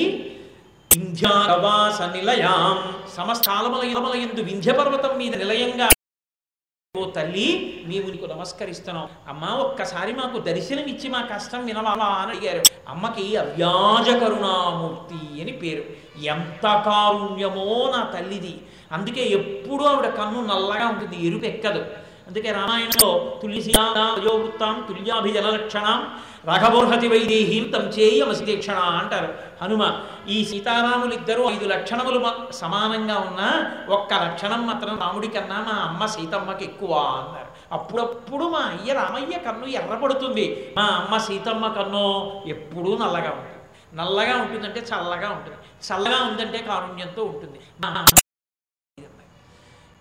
వింధ్యారవాస 0.91 2.01
నిలయాం. 2.01 2.77
సమస్తాలముల 3.17 4.15
ఎందు 4.15 4.41
వింధ్యపర్వతం 4.41 5.17
మీద 5.17 5.35
నిలయంగా 5.35 5.87
ఓ 6.97 7.03
తల్లి 7.09 7.45
మేము 7.85 8.07
నీకు 8.09 8.25
నమస్కరిస్తున్నాం 8.31 9.05
అమ్మా 9.27 9.47
ఒక్కసారి 9.61 10.11
మాకు 10.13 10.37
దర్శనం 10.39 10.87
ఇచ్చి 10.91 11.07
మా 11.09 11.21
కష్టం 11.31 11.61
వినవాలా 11.65 12.05
అని 12.05 12.31
అడిగారు. 12.31 12.61
అమ్మకి 12.87 13.23
అవ్యాజ 13.37 14.09
కరుణామూర్తి 14.21 15.41
అని 15.41 15.53
పేరు. 15.61 15.83
ఎంత 16.33 16.65
కారుణ్యమో 16.87 17.65
నా 17.95 18.01
తల్లిది. 18.15 18.53
అందుకే 18.91 19.25
ఎప్పుడూ 19.37 19.83
ఆవిడ 19.85 20.09
కన్ను 20.19 20.43
నల్లగా 20.45 20.87
ఉంటుంది 20.87 21.27
ఎరుపు 21.27 21.45
ఎక్కదు. 21.45 21.81
అందుకే 22.27 22.51
రామాయణంలో 22.51 23.39
తుల్యసీయోవృత్తాం 23.41 24.85
తుల్యాభిజల 24.87 25.49
లక్షణం 25.49 26.19
రాఘవోర్హతి 26.45 27.07
వైదేహీం 27.07 27.71
తం 27.71 27.79
చేయమసిదీక్షణ 27.79 28.73
అంటారు. 28.73 29.33
హనుమ 29.61 30.01
ఈ 30.27 30.45
సీతారాములు 30.45 31.13
ఇద్దరు 31.13 31.43
ఐదు 31.43 31.65
లక్షణములు 31.65 32.19
మ- 32.19 32.51
సమానంగా 32.51 33.17
ఉన్నా 33.17 33.71
ఒక్క 33.89 34.13
లక్షణం 34.13 34.67
మాత్రం 34.67 34.99
రాముడి 34.99 35.27
కన్నా 35.27 35.59
మా 35.59 35.71
అమ్మ 35.71 36.05
సీతమ్మకి 36.05 36.63
ఎక్కువ 36.63 36.93
అన్నారు. 36.93 37.73
అప్పుడప్పుడు 37.73 38.43
మా 38.43 38.59
అయ్య 38.59 38.93
రామయ్య 38.93 39.37
కన్ను 39.39 39.65
ఎర్రపడుతుంది 39.65 40.73
మా 40.77 40.83
అమ్మ 40.83 41.17
సీతమ్మ 41.17 41.67
కన్ను 41.67 42.03
ఎప్పుడూ 42.47 42.97
నల్లగా 42.97 43.31
ఉంటుంది. 43.31 43.59
నల్లగా 43.93 44.37
ఉంటుందంటే 44.37 44.79
చల్లగా 44.79 45.29
ఉంటుంది. 45.29 45.57
చల్లగా 45.83 46.23
ఉందంటే 46.23 46.57
కారుణ్యంతో 46.57 47.23
ఉంటుంది. 47.23 47.59
మా 47.81 48.07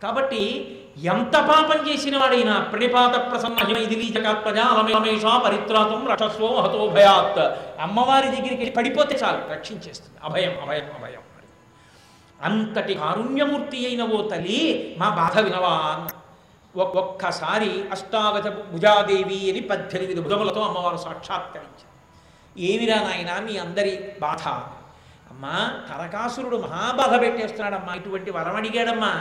కాబట్టి 0.02 0.42
ఎంత 0.98 1.36
పాపం 1.36 1.88
చేసిన 1.88 2.16
వాడైనా 2.16 2.60
ప్రణిపాత 2.60 3.30
ప్రసన్నమేషా 3.30 5.38
పరిత్రాతం 5.38 6.08
రక్షస్వో 6.08 6.60
హతో 6.60 6.88
భయాత్. 6.88 7.58
అమ్మవారి 7.80 8.26
దగ్గరికి 8.26 8.54
వెళ్ళి 8.54 8.70
పడిపోతే 8.70 9.14
చాలు 9.14 9.52
రక్షించేస్తుంది. 9.52 10.18
అభయం 10.24 10.62
అభయం 10.62 10.68
అభయం. 10.68 11.22
అంతటి 12.42 12.94
కారుణ్యమూర్తి 12.94 13.86
అయిన 13.86 14.02
ఓ 14.02 14.28
తల్లి 14.28 14.96
మా 14.98 15.08
బాధ 15.08 15.38
వినవా 15.38 16.06
ఒక్కసారి 16.76 17.84
అష్టాదశ 17.90 18.48
భుజాదేవి 18.48 19.50
అని 19.50 19.60
పద్దెనిమిది 19.60 20.20
భుజములతో 20.20 20.60
అమ్మవారు 20.60 20.96
సాక్షాత్కరించారు. 20.96 21.92
ఏమిరా 22.58 22.96
నాయన 22.96 23.44
మీ 23.44 23.56
అందరి 23.56 24.12
బాధ? 24.20 24.62
అమ్మా 25.32 25.58
తరకాసురుడు 25.88 26.56
మహాబాధ 26.56 27.12
పెట్టేస్తున్నాడమ్మా 27.22 27.92
ఇటువంటి 27.94 28.30
వరం 28.30 28.56
అడిగాడమ్మా. 28.56 29.12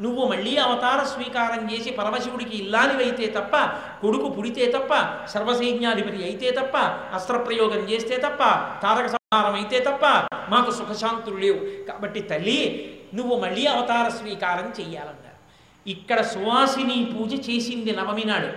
నువ్వు 0.00 0.22
మళ్ళీ 0.28 0.56
అవతార 0.56 1.00
స్వీకారం 1.02 1.70
చేసి 1.70 1.90
పరమశివుడికి 1.90 2.56
ఇల్లానివైతే 2.62 3.26
తప్ప 3.26 3.56
కొడుకు 4.02 4.28
పుడితే 4.28 4.72
తప్ప 4.72 4.92
సర్వసైన్యాధిపతి 5.26 6.24
అయితే 6.24 6.50
తప్ప 6.50 6.76
అస్త్రప్రయోగం 7.16 7.82
చేస్తే 7.90 8.16
తప్ప 8.16 8.42
తారక 8.84 9.06
సంహారం 9.06 9.54
అయితే 9.54 9.80
తప్ప 9.80 10.04
మాకు 10.52 10.70
సుఖశాంతులు 10.70 11.36
లేవు. 11.36 11.60
కాబట్టి 11.88 12.22
తల్లి 12.22 12.60
నువ్వు 13.14 13.36
మళ్ళీ 13.36 13.66
అవతార 13.66 14.08
స్వీకారం 14.08 14.66
చెయ్యాలన్నారు. 14.80 15.38
ఇక్కడ 15.86 16.20
సువాసిని 16.22 16.98
పూజ 17.12 17.32
చేసింది 17.50 17.92
నవమి 17.92 18.24
నాడు. 18.24 18.50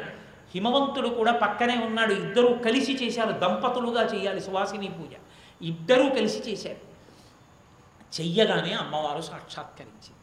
హిమవంతుడు 0.55 1.09
కూడా 1.09 1.31
పక్కనే 1.43 1.75
ఉన్నాడు. 1.85 2.13
ఇద్దరూ 2.13 2.49
కలిసి 2.65 2.95
చేశారు. 3.03 3.31
దంపతులుగా 3.43 4.05
చేయాలి 4.13 4.41
సువాసిని 4.41 4.87
పూజ. 4.87 5.13
ఇద్దరూ 5.61 6.09
కలిసి 6.09 6.41
చేశారు. 6.47 6.92
చెయ్యగానే 8.19 8.73
అమ్మవారు 8.73 9.21
సాక్షాత్కరించింది. 9.21 10.21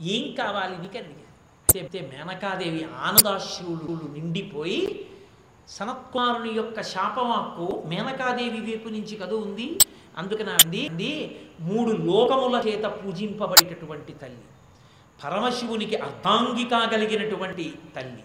ఏం 0.00 0.34
కావాలి 0.34 0.78
నీకు 0.78 0.98
అని 0.98 1.06
అడిగారు. 1.06 1.78
చెప్తే 1.78 2.00
మేనకాదేవి 2.00 2.84
ఆనందాశ్రులు 2.84 4.12
నిండిపోయి 4.12 5.08
సనత్కుమారుని 5.68 6.50
యొక్క 6.50 6.82
శాపవాక్కు 6.82 7.82
మేనకాదేవి 7.86 8.60
వైపు 8.60 8.88
నుంచి 8.88 9.16
కదూ 9.16 9.36
ఉంది. 9.36 9.78
అందుకని 10.18 10.50
అంది 10.50 10.88
అంది 10.88 11.40
మూడు 11.60 11.90
లోకముల 11.90 12.62
చేత 12.68 12.84
పూజింపబడేటటువంటి 12.84 14.12
తల్లి 14.12 14.46
పరమశివునికి 15.24 15.96
అర్ధాంగి 15.96 16.64
కలిగినటువంటి 16.64 17.74
తల్లి 17.96 18.24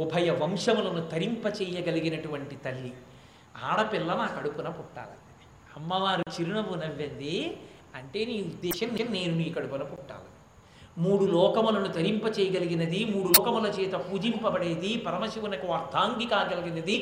ఉభయ 0.00 0.30
వంశములను 0.30 1.08
తరింప 1.08 1.46
చేయగలిగినటువంటి 1.46 2.56
తల్లి 2.56 2.92
ఆడపిల్ల 3.64 4.14
నా 4.14 4.26
కడుపున 4.26 4.68
పుట్టాలని 4.68 5.22
అమ్మవారు 5.76 6.24
చిరునవ్వు 6.40 6.74
నవ్వింది 6.74 7.58
అంటే 7.96 8.24
నీ 8.24 8.36
ఉద్దేశం 8.40 8.88
నేను 9.10 9.34
నీ 9.36 9.44
కడుపున 9.44 9.82
పుట్టాలి 9.82 10.30
మూడు 10.98 11.24
లోకములను 11.24 11.88
తరింప 11.88 12.38
చేయగలిగినది 12.38 13.00
మూడు 13.04 13.28
లోకముల 13.28 13.66
చేత 13.66 13.92
పూజింపబడేది 13.92 14.96
పరమశివునకు 14.96 15.66
అర్థాంగి 15.66 16.26
కాగలిగినది 16.26 16.96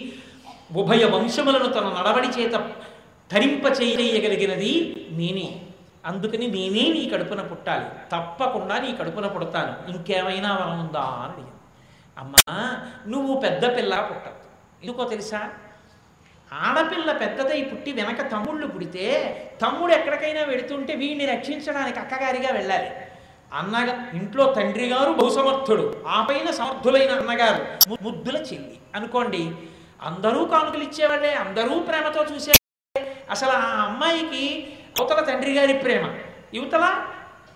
ఉభయ 0.73 1.05
వంశములను 1.05 1.73
తన 1.73 1.87
నడవడి 1.99 2.29
చేత 2.29 2.55
తరింప 3.33 3.65
చేయగలిగినది 3.83 4.73
నేనే. 5.11 5.63
అందుకని 6.07 6.47
నేనే 6.47 6.93
నీ 6.93 7.09
కడుపున 7.09 7.43
పుట్టాలి. 7.43 7.87
తప్పకుండా 8.13 8.79
నీ 8.79 8.97
కడుపున 8.97 9.27
పుడతాను. 9.27 9.97
ఇంకేమైనా 9.97 10.57
వరం 10.57 10.81
ఉందా 10.81 11.01
అని 11.01 11.45
అమ్మా 12.19 12.83
నువ్వు 13.07 13.41
పెద్ద 13.41 13.77
పిల్ల 13.77 13.95
పుట్టదు 14.01 14.43
ఎందుకో 14.83 15.05
తెలుసా? 15.05 15.51
ఆడపిల్ల 16.55 17.13
పెద్దదై 17.13 17.63
పుట్టి 17.63 17.93
వెనక 17.93 18.33
తమ్ముళ్ళు 18.33 18.67
పుడితే 18.67 19.05
తమ్ముడు 19.63 19.93
ఎక్కడికైనా 19.93 20.43
వెడుతుంటే 20.45 20.95
వీడిని 20.95 21.27
రక్షించడానికి 21.27 21.99
అక్కగారిగా 21.99 22.51
వెళ్ళాలి. 22.51 22.91
అన్నగా 23.55 24.07
ఇంట్లో 24.15 24.53
తండ్రి 24.53 24.89
గారు 24.89 25.13
బహుసమర్థుడు. 25.13 26.05
ఆ 26.09 26.27
పైన 26.31 26.51
సమర్థులైన 26.51 27.11
అన్నగారు 27.11 27.91
ము- 27.91 27.99
ముద్దుల 28.03 28.37
చెల్లి. 28.37 28.79
అనుకోండి 28.95 29.53
అందరూ 30.03 30.45
కానుకలు 30.45 30.83
ఇచ్చేవాళ్ళే 30.83 31.35
అందరూ 31.35 31.79
ప్రేమతో 31.79 32.25
చూసే 32.35 32.53
అసలు 33.31 33.51
ఆ 33.51 33.83
అమ్మాయికి 33.83 34.73
అవతల 35.01 35.25
తండ్రి 35.25 35.55
గారి 35.55 35.73
ప్రేమ 35.73 36.15
యువతల 36.55 37.07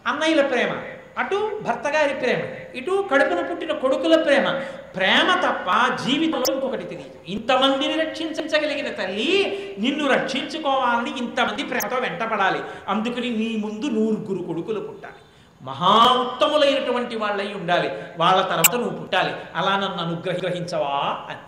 అన్నయ్యల 0.07 0.47
ప్రేమ 0.47 0.83
అటు 1.19 1.61
భర్త 1.63 1.89
గారి 1.89 2.15
ప్రేమ 2.15 2.77
ఇటు 2.77 3.09
కడుపున 3.13 3.47
పుట్టిన 3.51 3.73
కొడుకుల 3.73 4.23
ప్రేమ. 4.23 4.61
ప్రేమ 4.97 5.41
తప్ప 5.47 5.95
జీవితంలో 5.95 6.55
ఇంకొకటి 6.55 6.85
తెలియదు. 6.85 7.15
ఇంతమందిని 7.29 7.95
రక్షించగలిగిన 7.95 8.93
తల్లి 8.95 9.77
నిన్ను 9.79 10.09
రక్షించుకోవాలని 10.09 11.19
ఇంతమంది 11.19 11.63
ప్రేమతో 11.63 11.97
వెంటపడాలి. 11.97 12.61
అందుకని 12.89 13.31
నీ 13.31 13.57
ముందు 13.57 13.87
నూరుగురు 13.87 14.43
కొడుకులు 14.43 14.81
పుట్టాలి. 14.81 15.15
మహా 15.63 16.13
ఉత్తములైనటువంటి 16.13 17.17
వాళ్ళై 17.17 17.55
ఉండాలి. 17.55 17.89
వాళ్ళ 18.19 18.43
తర్వాత 18.43 18.75
నువ్వు 18.75 18.99
పుట్టాలి. 18.99 19.35
అలా 19.55 19.71
నన్ను 19.71 19.99
అనుగ్రహించవా 19.99 21.27
అని. 21.31 21.41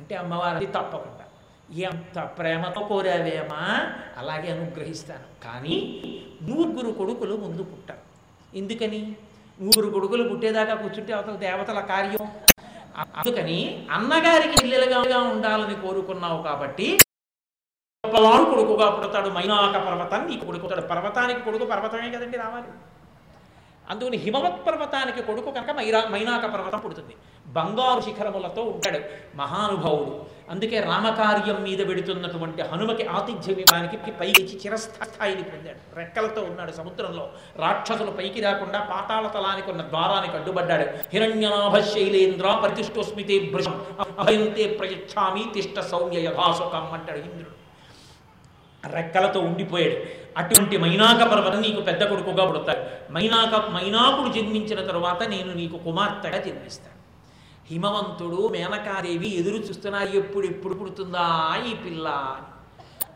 అంటే 0.00 0.14
అమ్మవారి 0.14 0.66
తప్పకుండా. 0.66 1.24
ఎంత 1.74 2.20
ప్రేమతో 2.20 2.80
కోరావేమా? 2.80 3.92
అలాగే 4.18 4.52
అనుగ్రహిస్తాను. 4.52 5.44
కానీ 5.44 6.00
నూరుగురు 6.42 6.90
కొడుకులు 6.92 7.36
ముందు 7.36 7.62
పుట్టారు. 7.62 8.11
ఎందుకని? 8.54 9.16
ఊరు 9.62 9.88
కొడుకులు 9.90 10.28
పుట్టేదాకా 10.28 10.74
కూర్చుంటే 10.74 11.12
అవతల 11.12 11.36
దేవతల 11.36 11.80
కార్యం. 11.80 12.24
అందుకని 13.16 13.86
అన్నగారికి 13.90 14.56
ఇల్లెలుగా 14.64 15.20
ఉండాలని 15.22 15.74
కోరుకున్నావు 15.74 16.42
కాబట్టి 16.42 16.86
గొప్పవాడు 18.04 18.44
కొడుకుగా 18.50 18.86
పుడతాడు. 18.90 19.28
మైనాక 19.28 19.76
పర్వతాన్ని 19.86 20.28
నీకు 20.30 20.44
కొడుకుతాడు 20.46 20.80
పర్వతానికి 20.80 21.40
కొడుకు 21.40 21.64
పర్వతమే 21.64 22.10
కదండి 22.10 22.38
రావాలి. 22.38 22.70
అందుకని 23.92 24.18
హిమవత్ 24.24 24.60
పర్వతానికి 24.66 25.22
కొడుకు 25.28 25.50
కనుక 25.56 25.70
మైరా 25.78 26.00
మైనాక 26.14 26.44
పర్వతం 26.54 26.80
పుడుతుంది. 26.84 27.14
బంగారు 27.56 28.00
శిఖరములతో 28.06 28.62
ఉంటాడు 28.72 29.00
మహానుభావుడు. 29.40 30.12
అందుకే 30.52 30.78
రామకార్యం 30.88 31.58
మీద 31.66 31.80
పెడుతున్నటువంటి 31.88 32.62
హనుమకి 32.70 33.04
ఆతిథ్యం 33.16 33.58
ఇవ్వడానికి 33.62 34.12
పైకి 34.20 34.54
చిరస్థాయిని 34.62 35.44
పొందాడు. 35.50 35.80
రెక్కలతో 35.98 36.40
ఉన్నాడు 36.50 36.72
సముద్రంలో. 36.80 37.24
రాక్షసులు 37.64 38.12
పైకి 38.18 38.40
రాకుండా 38.46 38.80
పాతాళ 38.92 39.26
తలానికి 39.36 39.70
ఉన్న 39.74 39.84
ద్వారానికి 39.92 40.36
అడ్డుపడ్డాడు. 40.40 40.86
హిరణ్యనాభ 41.14 41.78
శైలేంద్ర 41.92 42.54
ప్రతిష్టోస్మితే 42.62 43.38
భృషం 43.54 43.76
అభయంతే 44.18 44.66
ప్రయచ్ఛామి 44.80 45.44
తిష్ట 45.56 45.78
సౌమ్య 45.92 46.20
యథాసుకం 46.28 46.86
అంటాడు 46.98 47.22
ఇంద్రుడు. 47.28 47.52
రెక్కలతో 48.86 49.40
ఉండిపోయాడు. 49.40 49.96
అటువంటి 50.36 50.76
మైనాక 50.76 51.28
పర్వతం 51.28 51.60
నీకు 51.60 51.80
పెద్ద 51.80 52.04
కొడుకుగా 52.04 52.46
పుడతాడు. 52.46 53.12
మైనాక 53.12 53.70
మైనాకుడు 53.70 54.32
జన్మించిన 54.32 54.80
తరువాత 54.80 55.22
నేను 55.22 55.52
నీకు 55.54 55.76
కుమార్తెగా 55.76 56.38
జన్మిస్తాను. 56.38 56.92
హిమవంతుడు 57.70 58.48
మేనకాదేవి 58.48 59.36
ఎదురు 59.36 59.54
చూస్తున్నారు 59.54 60.08
ఎప్పుడు 60.08 60.46
ఎప్పుడు 60.46 60.74
పుడుతుందా 60.74 61.56
ఈ 61.70 61.74
పిల్ల? 61.74 62.36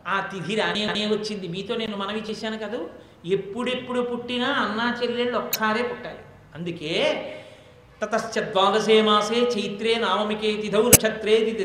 ఆ 0.08 0.20
తిథి 0.20 0.54
రానే 0.54 0.84
అనే 0.84 1.06
వచ్చింది. 1.06 1.48
మీతో 1.48 1.76
నేను 1.76 1.96
మనవి 1.96 2.20
చేశాను 2.20 2.58
కదూ? 2.58 2.88
ఎప్పుడెప్పుడు 3.26 4.00
పుట్టినా 4.00 4.46
అన్నా 4.46 4.96
చెల్లెళ్ళు 5.02 5.38
ఒక్కసారే 5.38 5.82
పుట్టాలి. 5.82 6.18
అందుకే 6.54 6.92
తతశ్చ 8.00 8.40
ద్వాదశే 8.46 8.96
మాసే 9.00 9.38
చైత్రే 9.52 9.92
నామమికే 9.96 10.48
తిథౌ 10.56 10.82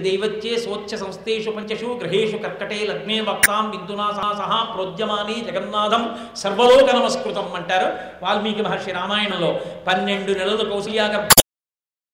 దైవచ్చే 0.06 0.52
దితి 0.62 0.92
సంస్థేషు 0.98 1.50
పంచషు 1.50 1.88
గ్రహేషు 2.02 2.38
కర్కటే 2.38 2.78
లగ్నే 2.86 3.18
వక్తాం 3.22 3.66
బిందునా 3.72 4.08
సహా 4.38 4.60
ప్రోద్యమాని 4.74 5.36
జగన్నాథం 5.42 6.06
సర్వలోక 6.36 6.90
నమస్కృతం 6.96 7.50
అంటారు 7.56 7.90
వాల్మీకి 8.24 8.62
మహర్షి 8.62 8.92
రామాయణంలో 8.92 9.52
పన్నెండు 9.88 10.34
నెలలు 10.34 10.66
కౌశల్యాగర్భ 10.70 11.28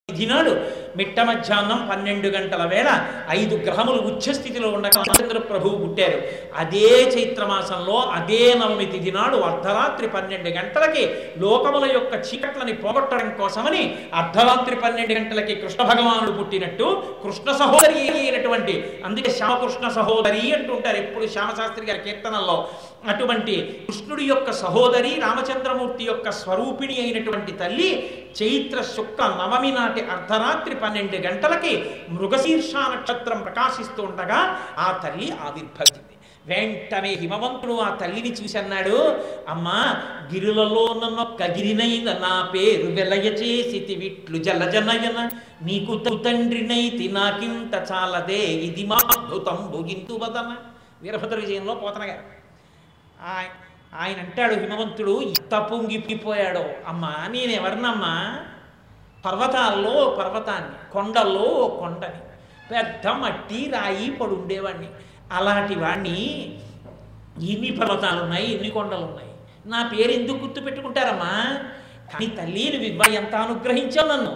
దినాడు 0.10 0.51
మిట్ట 0.98 1.20
మధ్యాహ్నం 1.20 1.80
పన్నెండు 1.92 2.28
గంటల 2.28 2.64
వేళ 2.66 2.90
ఐదు 3.30 3.56
గ్రహములు 3.56 4.00
ఉచ్చస్థితిలో 4.10 4.68
ఉండగా 4.70 5.00
రామచంద్ర 5.00 5.40
ప్రభువు 5.50 5.76
పుట్టారు. 5.78 6.20
అదే 6.56 6.90
చైత్రమాసంలో 7.14 7.98
అదే 8.18 8.42
నవమి 8.54 8.86
తిథి 8.86 9.12
నాడు 9.12 9.38
అర్ధరాత్రి 9.38 10.08
పన్నెండు 10.08 10.50
గంటలకి 10.50 11.04
లోకముల 11.38 11.86
యొక్క 11.94 12.14
చీకట్లని 12.28 12.74
పోగొట్టడం 12.74 13.30
కోసమని 13.40 13.84
అర్ధరాత్రి 14.14 14.76
పన్నెండు 14.76 15.14
గంటలకి 15.14 15.56
కృష్ణ 15.56 15.82
భగవానుడు 15.84 16.32
పుట్టినట్టు 16.32 16.88
కృష్ణ 17.24 17.52
సహోదరి 17.52 18.00
అయినటువంటి 18.10 18.76
అందుకే 19.06 19.32
శ్యామకృష్ణ 19.32 19.88
సహోదరి 19.90 20.44
అంటుంటారు 20.54 20.98
ఎప్పుడు 20.98 21.28
శ్యామశాస్త్రి 21.28 21.86
గారి 21.86 22.00
కీర్తనల్లో. 22.00 22.58
అటువంటి 23.10 23.56
కృష్ణుడి 23.88 24.24
యొక్క 24.24 24.52
సహోదరి 24.52 25.12
రామచంద్రమూర్తి 25.26 26.04
యొక్క 26.04 26.32
స్వరూపిణి 26.32 26.96
అయినటువంటి 27.02 27.52
తల్లి 27.52 27.90
చైత్ర 28.40 28.80
శుక్ల 28.96 29.24
నవమి 29.42 29.72
నాటి 29.72 30.02
అర్ధరాత్రి 30.06 30.76
పన్నెండు 30.88 31.17
గంటలకి 31.28 31.71
మృగశీర్ష 32.10 32.73
నక్షత్రం 32.76 33.39
ప్రకాశిస్తూ 33.41 34.02
ఉండగా 34.04 34.41
ఆ 34.78 34.89
తల్లి 35.04 35.28
ఆవిర్భవించింది. 35.45 36.04
వెంటనే 36.50 37.10
హిమవంతుడు 37.21 37.73
ఆ 37.86 37.88
తల్లిని 38.02 38.30
చూసి 38.34 38.58
అన్నాడు 38.58 38.97
అమ్మా 39.50 39.80
గిరులలో 40.34 40.84
నన్ను 41.02 41.26
కగిరినైన 41.39 42.10
నా 42.26 42.34
పేరు 42.54 42.86
వెలయ 42.97 43.28
చేసి 43.39 43.95
విట్లు 43.95 44.38
జలజనయన. 44.38 45.19
నీకు 45.62 45.93
తండ్రినైతి 46.26 47.08
నాకింత 47.17 47.76
చాలదే 47.91 48.41
ఇది 48.67 48.86
మా 48.86 49.00
అద్భుతం 49.17 49.60
భుగింతు 49.73 50.13
వదన. 50.23 50.52
వీరభద్ర 51.02 51.36
విజయంలో 51.36 51.76
పోతన 51.76 52.04
గారు 52.04 52.26
ఆయన 54.02 54.17
అంటాడు 54.19 54.54
హిమవంతుడు 54.54 55.21
ఇంత 55.21 55.54
పొంగిపోయాడు. 55.71 56.63
అమ్మా 56.88 57.13
నేనెవరినమ్మా? 57.30 58.13
పర్వతాల్లో 59.28 60.16
పర్వతాన్ని 60.20 60.94
కొండల్లో 60.94 61.78
కొండని 61.80 62.22
పెద్ద 62.72 63.08
మట్టి 63.08 63.72
రాయి 63.74 64.12
పడుండేవాడిని 64.12 64.88
అలాంటి 65.32 65.76
వాడిని 65.76 66.20
ఎన్ని 67.52 67.72
పర్వతాలు 67.72 68.22
ఉన్నాయి 68.22 68.54
ఎన్ని 68.54 68.70
కొండలు 68.70 69.06
ఉన్నాయి. 69.06 69.32
నా 69.66 69.90
పేరు 69.94 70.12
ఎందుకు 70.12 70.38
గుర్తు 70.38 70.60
పెట్టుకుంటారమ్మా? 70.60 71.60
కానీ 72.13 72.26
తల్లి 72.26 72.72
నువ్వు 72.74 73.13
ఎంత 73.13 73.36
అనుగ్రహించావు 73.36 74.08
నన్ను? 74.08 74.32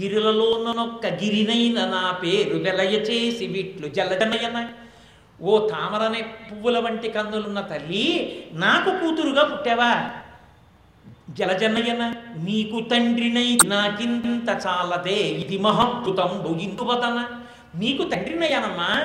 గిరిలలో 0.00 0.72
నొక్క 0.72 1.06
గిరినైన 1.06 1.84
నా 1.84 2.18
పేరు 2.22 2.56
వెలయ 2.56 2.88
చేసి 2.88 3.46
విట్లు 3.46 3.88
జలజనయన 3.88 4.68
ఓ 5.40 5.68
తామరనే 5.68 6.22
పువ్వుల 6.22 6.78
వంటి 6.78 7.08
కందులున్న 7.08 7.60
తల్లి 7.60 8.06
నాకు 8.52 8.90
కూతురుగా 8.90 9.44
పుట్టావా? 9.44 10.10
జలజనయన 11.30 12.14
నీకు 12.44 12.80
తండ్రినై 12.80 13.58
నాకింత 13.64 14.66
చాలదే. 14.66 15.14
ఇది 15.14 15.58
మహాద్భుతం 15.58 16.58
ఇందువదన 16.58 17.26
నీకు 17.78 18.02
తండ్రినయ్యానమ్మా 18.02 19.04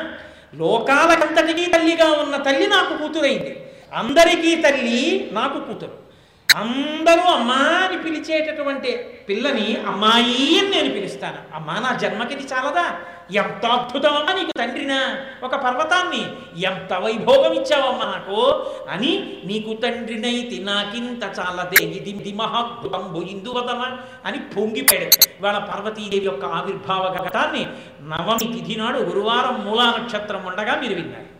లోకాలకంతటికీ 0.55 1.65
తల్లిగా 1.65 2.11
ఉన్న 2.11 2.35
తల్లి 2.37 2.67
నాకు 2.67 2.97
కూతురైంది. 2.97 3.63
అందరికీ 3.93 4.55
తల్లి 4.55 5.29
నాకు 5.33 5.59
కూతురు. 5.59 6.07
అందరూ 6.55 7.21
అమ్మా 7.21 7.55
అని 7.55 8.03
పిలిచేటటువంటి 8.03 8.99
పిల్లని 9.29 9.77
అమ్మాయి 9.87 10.59
అని 10.59 10.69
నేను 10.69 10.93
పిలుస్తాను. 10.93 11.55
అమ్మా 11.55 11.79
నా 11.79 11.97
జన్మకిది 11.97 12.47
చాలదా? 12.53 12.95
ఎంత 13.31 13.65
అద్భుతమమ్మా 13.65 14.33
నీకు 14.33 14.51
తండ్రినా? 14.57 15.17
ఒక 15.43 15.55
పర్వతాన్ని 15.55 16.33
ఎంత 16.61 16.93
వైభోగం 16.93 17.53
ఇచ్చావమ్మా 17.53 18.05
నాకు? 18.05 18.65
అని 18.89 19.37
నీకు 19.45 19.73
తండ్రినైతి 19.73 20.59
నాకింత 20.63 21.23
చాలదే. 21.39 21.85
ఇది 21.85 22.09
ఇది 22.09 22.33
మహాద్భుతంబు 22.33 23.19
ఇందువదన 23.19 23.97
అని 24.25 24.39
పొంగిపోయాడు 24.39 25.39
ఇవాళ 25.39 25.57
పార్వతీదేవి 25.57 26.25
యొక్క 26.25 26.45
ఆవిర్భావ 26.45 27.25
ఘటాన్ని 27.25 27.67
నవమి 28.01 28.53
తిథి 28.53 28.75
నాడు 28.75 28.99
గురువారం 28.99 29.65
మూలా 29.65 29.85
నక్షత్రం 29.85 30.45
ఉండగా 30.45 30.75
మీరు 30.75 30.93
విన్నారు. 30.93 31.37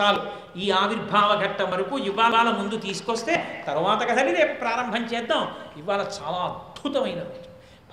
చాలు. 0.00 0.22
ఈ 0.58 0.70
ఆవిర్భావ 0.70 1.40
ఘట్టం 1.44 1.70
వరకు 1.70 1.98
ఇవాళ 1.98 2.42
ముందు 2.42 2.76
తీసుకొస్తే 2.76 3.64
తర్వాత 3.66 4.08
కథని 4.08 4.34
రేపు 4.34 4.60
ప్రారంభం 4.60 5.04
చేద్దాం. 5.04 5.48
ఇవాళ 5.78 6.00
చాలా 6.00 6.60
అద్భుతమైన 6.80 7.20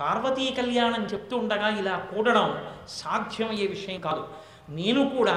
పార్వతీ 0.00 0.44
కళ్యాణం 0.58 1.02
చెప్తూ 1.12 1.34
ఉండగా 1.42 1.68
ఇలా 1.80 1.94
కూడడం 2.10 2.46
సాధ్యమయ్యే 2.98 3.66
విషయం 3.72 3.98
కాదు. 4.06 4.22
నేను 4.78 5.00
కూడా 5.16 5.34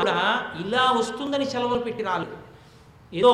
ఇలా 0.64 0.84
వస్తుందని 1.00 1.46
సెలవులు 1.54 1.82
పెట్టి 1.88 2.04
రాలేదు. 2.10 2.38
ఏదో 3.20 3.34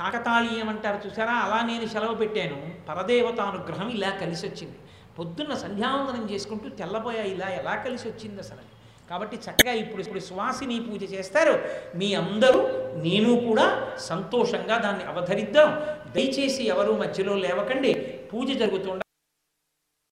కాకతాళీయం 0.00 0.68
అంటారు 0.72 0.98
చూసారా? 1.04 1.34
అలా 1.44 1.58
నేను 1.70 1.86
సెలవు 1.94 2.16
పెట్టాను. 2.22 2.58
పరదేవతానుగ్రహం 2.88 3.90
ఇలా 3.98 4.10
కలిసి 4.22 4.44
వచ్చింది 4.48 4.78
పొద్దున్న 5.18 5.54
సంధ్యావందనం 5.64 6.24
చేసుకుంటూ 6.32 6.68
తెల్లబోయా 6.80 7.24
ఇలా 7.34 7.50
ఎలా 7.60 7.74
కలిసి 7.86 8.06
వచ్చింది 8.08 8.40
అసలు? 8.46 8.64
కాబట్టి 9.10 9.36
చక్కగా 9.46 9.72
ఇప్పుడు 9.82 10.02
ఇప్పుడు 10.02 10.24
సువాసిని 10.30 10.80
పూజ 10.88 11.02
చేస్తారు. 11.14 11.54
మీ 12.00 12.10
అందరూ 12.22 12.62
నేను 13.06 13.32
కూడా 13.46 13.68
సంతోషంగా 14.10 14.78
దాన్ని 14.88 15.06
అవధరిద్దాం 15.12 15.70
దయచేసి 16.16 16.64
ఎవరు 16.74 16.92
మధ్యలో 17.04 17.36
లేవకండి. 17.46 17.94
పూజ 18.32 18.50
జరుగుతుండ 18.64 19.00